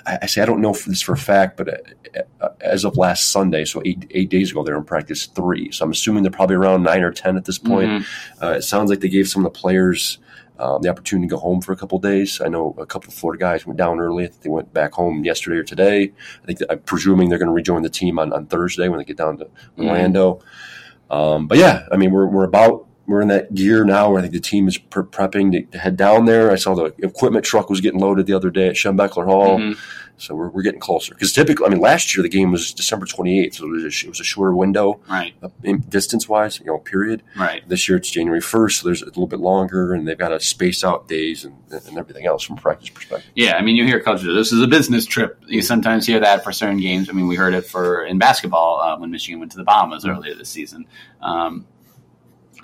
I, 0.06 0.26
say 0.26 0.42
I 0.42 0.46
don't 0.46 0.62
know 0.62 0.74
this 0.74 1.02
for 1.02 1.14
a 1.14 1.18
fact, 1.18 1.58
but 1.58 1.70
uh, 1.70 2.22
uh, 2.42 2.50
as 2.62 2.86
of 2.86 2.98
last 2.98 3.32
Sunday, 3.32 3.66
so 3.66 3.82
eight 3.86 4.06
eight 4.12 4.30
days 4.30 4.52
ago, 4.52 4.64
they're 4.64 4.78
in 4.78 4.84
practice 4.84 5.26
three. 5.26 5.72
So 5.72 5.86
I'm 5.86 5.92
assuming 5.92 6.24
they're 6.24 6.32
probably 6.32 6.56
around 6.56 6.84
nine 6.84 7.04
or 7.04 7.12
ten 7.12 7.38
at 7.38 7.46
this 7.46 7.58
point. 7.58 7.90
Mm-hmm. 7.90 8.44
Uh, 8.44 8.52
it 8.52 8.64
sounds 8.64 8.90
like 8.90 9.00
they 9.00 9.10
gave 9.10 9.28
some 9.28 9.46
of 9.46 9.54
the 9.54 9.60
players. 9.60 10.20
Um, 10.58 10.82
the 10.82 10.90
opportunity 10.90 11.26
to 11.26 11.36
go 11.36 11.40
home 11.40 11.62
for 11.62 11.72
a 11.72 11.78
couple 11.78 11.98
days. 12.00 12.42
I 12.42 12.50
know 12.50 12.76
a 12.78 12.86
couple 12.86 13.08
of 13.08 13.14
Florida 13.14 13.40
guys 13.40 13.66
went 13.66 13.78
down 13.78 13.98
early. 14.02 14.30
they 14.42 14.50
went 14.50 14.74
back 14.74 14.92
home 14.92 15.24
yesterday 15.24 15.56
or 15.56 15.64
today. 15.64 16.12
I 16.44 16.46
think 16.46 16.60
that, 16.60 16.70
I'm 16.70 16.80
presuming 16.80 17.30
they're 17.30 17.40
going 17.40 17.48
to 17.48 17.54
rejoin 17.54 17.82
the 17.82 17.90
team 17.90 18.20
on, 18.20 18.34
on 18.34 18.46
Thursday 18.46 18.90
when 18.90 19.00
they 19.00 19.06
get 19.06 19.16
down 19.16 19.38
to 19.38 19.46
mm-hmm. 19.46 19.88
Orlando. 19.88 20.34
Mm-hmm. 20.34 21.14
Um, 21.14 21.48
but 21.48 21.60
yeah, 21.60 21.86
I 21.94 21.96
mean, 21.96 22.12
we're, 22.12 22.26
we're 22.26 22.44
about 22.44 22.89
we're 23.10 23.22
in 23.22 23.28
that 23.30 23.56
gear 23.56 23.84
now 23.84 24.12
where 24.12 24.20
I 24.20 24.22
think 24.22 24.34
the 24.34 24.40
team 24.40 24.68
is 24.68 24.78
pre- 24.78 25.04
prepping 25.04 25.72
to, 25.72 25.78
head 25.80 25.98
down 25.98 26.26
there. 26.26 26.52
I 26.52 26.56
saw 26.56 26.76
the 26.76 26.94
equipment 27.00 27.44
truck 27.44 27.68
was 27.68 27.82
getting 27.82 28.00
loaded 28.00 28.28
the 28.28 28.34
other 28.34 28.52
day 28.52 28.68
at 28.68 28.76
Schembechler 28.76 29.26
Hall. 29.26 29.58
Mm-hmm. 29.58 29.80
So 30.18 30.36
we're, 30.36 30.50
we're 30.50 30.62
getting 30.62 30.82
closer. 30.82 31.16
Because 31.16 31.32
typically, 31.32 31.66
I 31.66 31.70
mean, 31.70 31.80
last 31.80 32.16
year 32.16 32.22
the 32.22 32.30
game 32.30 32.52
was 32.52 32.72
December 32.74 33.08
28th, 33.08 33.56
so 33.56 33.66
it 33.66 33.70
was 33.70 33.84
a, 33.84 34.06
it 34.06 34.10
was 34.10 34.20
a 34.20 34.24
shorter 34.24 34.54
window. 34.56 35.00
Right. 35.10 35.34
Uh, 35.42 35.50
distance 35.88 36.30
wise, 36.30 36.60
you 36.60 36.68
know, 36.68 36.78
period. 36.78 37.24
Right. 37.36 37.68
This 37.68 37.90
year 37.90 37.98
it's 37.98 38.12
January 38.12 38.42
1st, 38.42 38.72
so 38.74 38.86
there's 38.86 39.02
a 39.02 39.06
little 39.06 39.28
bit 39.28 39.40
longer, 39.40 39.94
and 39.94 40.08
they've 40.08 40.18
got 40.18 40.30
to 40.30 40.40
space 40.40 40.84
out 40.84 41.08
days 41.08 41.46
and, 41.46 41.56
and 41.72 41.98
everything 41.98 42.28
else 42.28 42.44
from 42.44 42.58
a 42.58 42.62
practice 42.62 42.90
perspective. 42.90 43.32
Yeah, 43.34 43.56
I 43.56 43.64
mean, 43.64 43.76
you 43.76 43.86
hear 43.86 44.02
coaches, 44.02 44.26
this 44.26 44.52
is 44.52 44.62
a 44.62 44.68
business 44.68 45.06
trip. 45.06 45.42
You 45.48 45.64
sometimes 45.64 46.06
hear 46.06 46.20
that 46.20 46.44
for 46.44 46.52
certain 46.52 46.80
games. 46.80 47.10
I 47.10 47.14
mean, 47.14 47.28
we 47.28 47.38
heard 47.38 47.56
it 47.56 47.66
for 47.66 48.04
in 48.04 48.20
basketball 48.20 48.82
uh, 48.82 49.00
when 49.00 49.10
Michigan 49.10 49.40
went 49.40 49.54
to 49.54 49.58
the 49.58 49.64
Bahamas 49.64 50.06
earlier 50.06 50.36
this 50.36 50.50
season. 50.50 50.86
Um, 51.22 51.66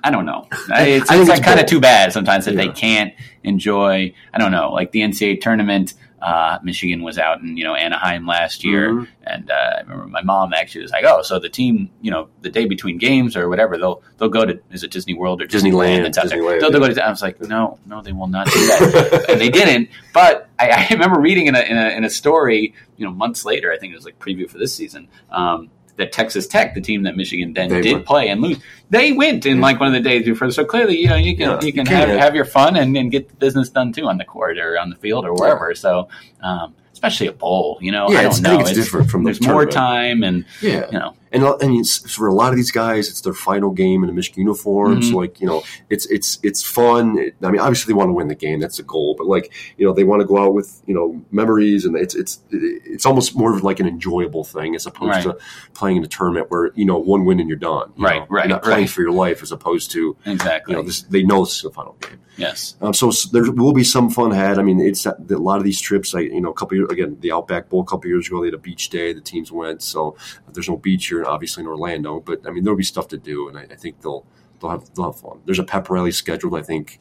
I 0.06 0.10
don't 0.10 0.26
know. 0.26 0.46
It's, 0.52 1.10
I 1.10 1.16
it's, 1.20 1.28
it's 1.30 1.40
kind 1.40 1.60
of 1.60 1.66
too 1.66 1.80
bad 1.80 2.12
sometimes 2.12 2.44
that 2.46 2.54
yeah. 2.54 2.62
they 2.62 2.68
can't 2.86 3.12
enjoy. 3.44 4.12
I 4.34 4.38
don't 4.38 4.52
know, 4.52 4.72
like 4.72 4.90
the 4.92 5.00
NCAA 5.00 5.40
tournament. 5.40 5.94
uh, 6.22 6.58
Michigan 6.62 7.02
was 7.02 7.18
out 7.18 7.40
in 7.42 7.56
you 7.58 7.64
know 7.64 7.74
Anaheim 7.74 8.26
last 8.26 8.64
year, 8.64 8.90
Mhm. 8.92 9.06
and 9.32 9.50
uh, 9.50 9.54
I 9.54 9.80
remember 9.82 10.06
my 10.06 10.22
mom 10.22 10.52
actually 10.54 10.82
was 10.82 10.90
like, 10.90 11.04
"Oh, 11.04 11.20
so 11.22 11.38
the 11.38 11.50
team, 11.50 11.90
you 12.00 12.10
know, 12.10 12.28
the 12.40 12.50
day 12.50 12.64
between 12.66 12.96
games 12.98 13.36
or 13.36 13.48
whatever, 13.50 13.76
they'll 13.76 14.02
they'll 14.16 14.30
go 14.38 14.44
to 14.50 14.58
is 14.72 14.82
it 14.82 14.90
Disney 14.90 15.14
World 15.14 15.42
or 15.42 15.46
Disneyland, 15.46 16.06
out. 16.06 16.12
Disneyland, 16.24 16.60
They'll, 16.60 16.70
they'll 16.72 16.80
go 16.80 16.88
to. 16.92 17.06
I 17.06 17.10
was 17.10 17.22
like, 17.22 17.36
no, 17.42 17.78
no, 17.86 18.00
they 18.02 18.12
will 18.12 18.32
not 18.38 18.46
do 18.46 18.58
that, 18.66 19.26
and 19.30 19.38
they 19.40 19.50
didn't. 19.50 19.90
But 20.14 20.48
I, 20.58 20.66
I 20.70 20.88
remember 20.90 21.20
reading 21.20 21.46
in 21.50 21.54
a, 21.54 21.60
in 21.60 21.76
a 21.76 21.88
in 21.98 22.02
a 22.04 22.10
story, 22.10 22.74
you 22.96 23.04
know, 23.06 23.12
months 23.12 23.44
later, 23.44 23.68
I 23.70 23.76
think 23.78 23.92
it 23.92 23.96
was 23.96 24.06
like 24.06 24.18
preview 24.18 24.48
for 24.50 24.58
this 24.58 24.74
season. 24.74 25.08
Um, 25.30 25.68
that 25.96 26.12
Texas 26.12 26.46
Tech, 26.46 26.74
the 26.74 26.80
team 26.80 27.02
that 27.04 27.16
Michigan 27.16 27.52
then 27.54 27.68
They 27.68 27.80
did 27.80 27.92
went. 27.94 28.06
play 28.06 28.28
and 28.28 28.40
lose, 28.42 28.58
they 28.90 29.12
went 29.12 29.46
in 29.46 29.60
like 29.60 29.80
one 29.80 29.88
of 29.88 29.94
the 29.94 30.06
days 30.06 30.24
before. 30.26 30.50
So 30.50 30.64
clearly, 30.64 30.98
you 30.98 31.08
know, 31.08 31.16
you 31.16 31.36
can 31.36 31.48
Yeah, 31.50 31.60
you 31.62 31.72
can 31.72 31.86
have, 31.86 32.08
have- 32.10 32.34
your 32.34 32.44
fun 32.44 32.76
and, 32.76 32.96
and 32.96 33.10
get 33.10 33.28
the 33.28 33.34
business 33.36 33.70
done 33.70 33.92
too 33.92 34.06
on 34.06 34.18
the 34.18 34.24
court 34.24 34.58
or 34.58 34.78
on 34.78 34.90
the 34.90 34.96
field 34.96 35.24
or 35.24 35.32
wherever. 35.34 35.74
So, 35.74 36.08
um, 36.42 36.74
especially 36.92 37.26
a 37.28 37.32
bowl, 37.32 37.78
you 37.80 37.92
know, 37.92 38.10
Yeah, 38.10 38.18
I 38.18 38.20
it's- 38.20 38.40
don't 38.40 38.46
I 38.46 38.50
know. 38.58 38.64
think 38.64 38.76
it's 38.76 38.84
different 38.86 39.10
from 39.10 39.24
the 39.24 39.32
there's 39.32 39.42
more 39.46 39.64
time 39.66 40.22
and 40.22 40.44
Yeah. 40.62 40.86
you 40.90 40.98
know, 40.98 41.14
And, 41.32 41.42
and 41.44 41.88
for 41.88 42.28
a 42.28 42.34
lot 42.34 42.50
of 42.50 42.56
these 42.56 42.70
guys, 42.70 43.08
it's 43.08 43.20
their 43.20 43.34
final 43.34 43.70
game 43.70 44.04
in 44.04 44.10
a 44.10 44.12
Michigan 44.12 44.42
uniform. 44.42 45.00
Mhm. 45.00 45.10
So 45.10 45.16
like 45.18 45.40
you 45.40 45.46
know, 45.46 45.62
it's 45.90 46.06
it's 46.06 46.38
it's 46.42 46.62
fun. 46.62 47.18
It- 47.18 47.34
I 47.42 47.50
mean, 47.50 47.60
obviously 47.60 47.92
they 47.92 47.96
want 47.96 48.08
to 48.08 48.12
win 48.12 48.28
the 48.28 48.34
game. 48.34 48.60
That's 48.60 48.76
the 48.76 48.82
goal. 48.84 49.14
But 49.18 49.26
like 49.26 49.52
you 49.76 49.84
know, 49.86 49.92
they 49.92 50.04
want 50.04 50.20
to 50.20 50.26
go 50.26 50.38
out 50.38 50.54
with 50.54 50.82
you 50.86 50.94
know 50.94 51.20
memories, 51.30 51.84
and 51.84 51.96
it's 51.96 52.14
it's 52.14 52.40
it's 52.50 53.04
almost 53.06 53.36
more 53.36 53.52
of 53.54 53.62
like 53.64 53.80
an 53.80 53.86
enjoyable 53.88 54.44
thing 54.44 54.74
as 54.76 54.86
opposed 54.86 55.10
Right. 55.10 55.22
to 55.24 55.36
playing 55.74 55.96
in 55.98 56.04
a 56.04 56.08
tournament 56.08 56.46
where 56.50 56.70
you 56.74 56.84
know 56.84 56.96
one 56.98 57.24
win 57.24 57.40
and 57.40 57.48
you're 57.48 57.58
done. 57.58 57.92
you 57.96 58.04
Right, 58.04 58.20
know? 58.20 58.26
right, 58.30 58.44
You're 58.46 58.56
not 58.56 58.62
playing 58.62 58.80
right. 58.82 58.90
for 58.90 59.02
your 59.02 59.12
life 59.12 59.42
as 59.42 59.52
opposed 59.52 59.90
to 59.92 60.16
exactly. 60.26 60.72
you 60.74 60.78
know 60.80 60.86
this, 60.86 61.02
they 61.02 61.22
know 61.22 61.44
this 61.44 61.56
is 61.56 61.62
the 61.62 61.70
final 61.70 61.96
game. 62.00 62.18
yes. 62.36 62.76
Um, 62.80 62.94
so 62.94 63.10
there 63.32 63.50
will 63.52 63.72
be 63.72 63.84
some 63.84 64.10
fun 64.10 64.30
had. 64.30 64.58
I 64.58 64.62
mean, 64.62 64.80
it's 64.80 65.06
a 65.06 65.16
lot 65.28 65.58
of 65.58 65.64
these 65.64 65.80
trips. 65.80 66.14
I 66.14 66.20
you 66.20 66.40
know 66.40 66.50
a 66.50 66.54
couple 66.54 66.76
years 66.76 66.90
again 66.90 67.16
the 67.20 67.32
Outback 67.32 67.68
Bowl 67.68 67.80
a 67.80 67.84
couple 67.84 68.08
years 68.08 68.28
ago 68.28 68.40
they 68.40 68.46
had 68.48 68.54
a 68.54 68.58
beach 68.58 68.90
day. 68.90 69.12
The 69.12 69.20
teams 69.20 69.50
went. 69.52 69.82
So 69.82 70.16
if 70.46 70.54
there's 70.54 70.68
no 70.68 70.76
beach 70.76 71.08
here, 71.08 71.15
obviously 71.24 71.62
in 71.62 71.68
Orlando. 71.68 72.20
But 72.20 72.46
I 72.46 72.50
mean 72.50 72.64
there'll 72.64 72.76
be 72.76 72.84
stuff 72.84 73.08
to 73.08 73.18
do, 73.18 73.48
and 73.48 73.58
I, 73.58 73.62
I 73.62 73.76
think 73.76 74.00
they'll 74.00 74.26
they'll 74.60 74.70
have 74.70 74.94
they'll 74.94 75.12
have 75.12 75.20
fun. 75.20 75.40
There's 75.44 75.58
a 75.58 75.64
pep 75.64 75.88
rally 75.90 76.12
scheduled. 76.12 76.54
I 76.54 76.62
think 76.62 76.98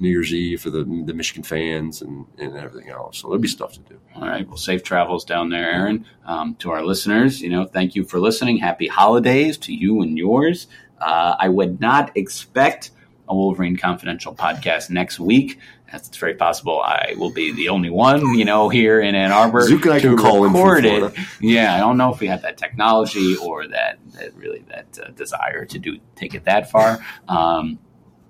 New 0.00 0.08
Year's 0.08 0.32
Eve 0.32 0.60
for 0.60 0.70
the 0.70 0.84
the 0.84 1.14
Michigan 1.14 1.42
fans 1.42 2.02
and 2.02 2.26
and 2.38 2.56
everything 2.56 2.90
else. 2.90 3.18
So 3.18 3.28
there'll 3.28 3.40
be 3.40 3.48
stuff 3.48 3.72
to 3.74 3.80
do. 3.80 4.00
All 4.16 4.26
right. 4.26 4.46
Well, 4.46 4.56
safe 4.56 4.82
travels 4.82 5.24
down 5.24 5.50
there, 5.50 5.70
Aaron. 5.70 6.04
Um, 6.24 6.56
to 6.56 6.70
our 6.70 6.84
listeners, 6.84 7.40
you 7.40 7.50
know, 7.50 7.64
thank 7.64 7.94
you 7.94 8.04
for 8.04 8.18
listening. 8.18 8.58
Happy 8.58 8.88
holidays 8.88 9.56
to 9.58 9.74
you 9.74 10.02
and 10.02 10.18
yours. 10.18 10.66
Uh, 11.00 11.36
I 11.38 11.48
would 11.48 11.80
not 11.80 12.16
expect 12.16 12.90
a 13.28 13.34
Wolverine 13.34 13.76
Confidential 13.76 14.34
podcast 14.34 14.90
next 14.90 15.18
week. 15.18 15.58
It's 15.92 16.16
very 16.16 16.34
possible 16.34 16.80
I 16.80 17.14
will 17.16 17.32
be 17.32 17.52
the 17.52 17.68
only 17.68 17.90
one, 17.90 18.36
you 18.36 18.44
know, 18.44 18.68
here 18.68 19.00
in 19.00 19.14
Ann 19.14 19.30
Arbor 19.30 19.62
Zook 19.62 19.84
and 19.84 19.94
I 19.94 20.00
to 20.00 20.08
can 20.08 20.18
call 20.18 20.44
in 20.44 20.52
record 20.52 20.84
it. 20.84 21.14
Yeah, 21.40 21.74
I 21.74 21.78
don't 21.78 21.96
know 21.96 22.12
if 22.12 22.20
we 22.20 22.26
have 22.26 22.42
that 22.42 22.58
technology 22.58 23.36
or 23.36 23.68
that, 23.68 23.98
that 24.14 24.34
really 24.34 24.64
that 24.68 24.98
uh, 25.00 25.10
desire 25.10 25.64
to 25.66 25.78
do 25.78 25.98
take 26.16 26.34
it 26.34 26.44
that 26.44 26.70
far. 26.70 26.98
Um, 27.28 27.78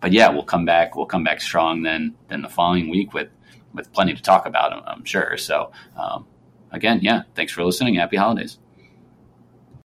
but 0.00 0.12
yeah, 0.12 0.28
we'll 0.28 0.42
come 0.42 0.66
back. 0.66 0.94
We'll 0.94 1.06
come 1.06 1.24
back 1.24 1.40
strong 1.40 1.82
then 1.82 2.14
then 2.28 2.42
the 2.42 2.50
following 2.50 2.90
week 2.90 3.14
with 3.14 3.30
with 3.72 3.92
plenty 3.92 4.14
to 4.14 4.22
talk 4.22 4.44
about. 4.44 4.72
I'm, 4.72 4.82
I'm 4.86 5.04
sure. 5.04 5.38
So 5.38 5.72
um, 5.96 6.26
again, 6.70 7.00
yeah, 7.02 7.22
thanks 7.34 7.52
for 7.52 7.64
listening. 7.64 7.94
Happy 7.94 8.16
holidays. 8.16 8.58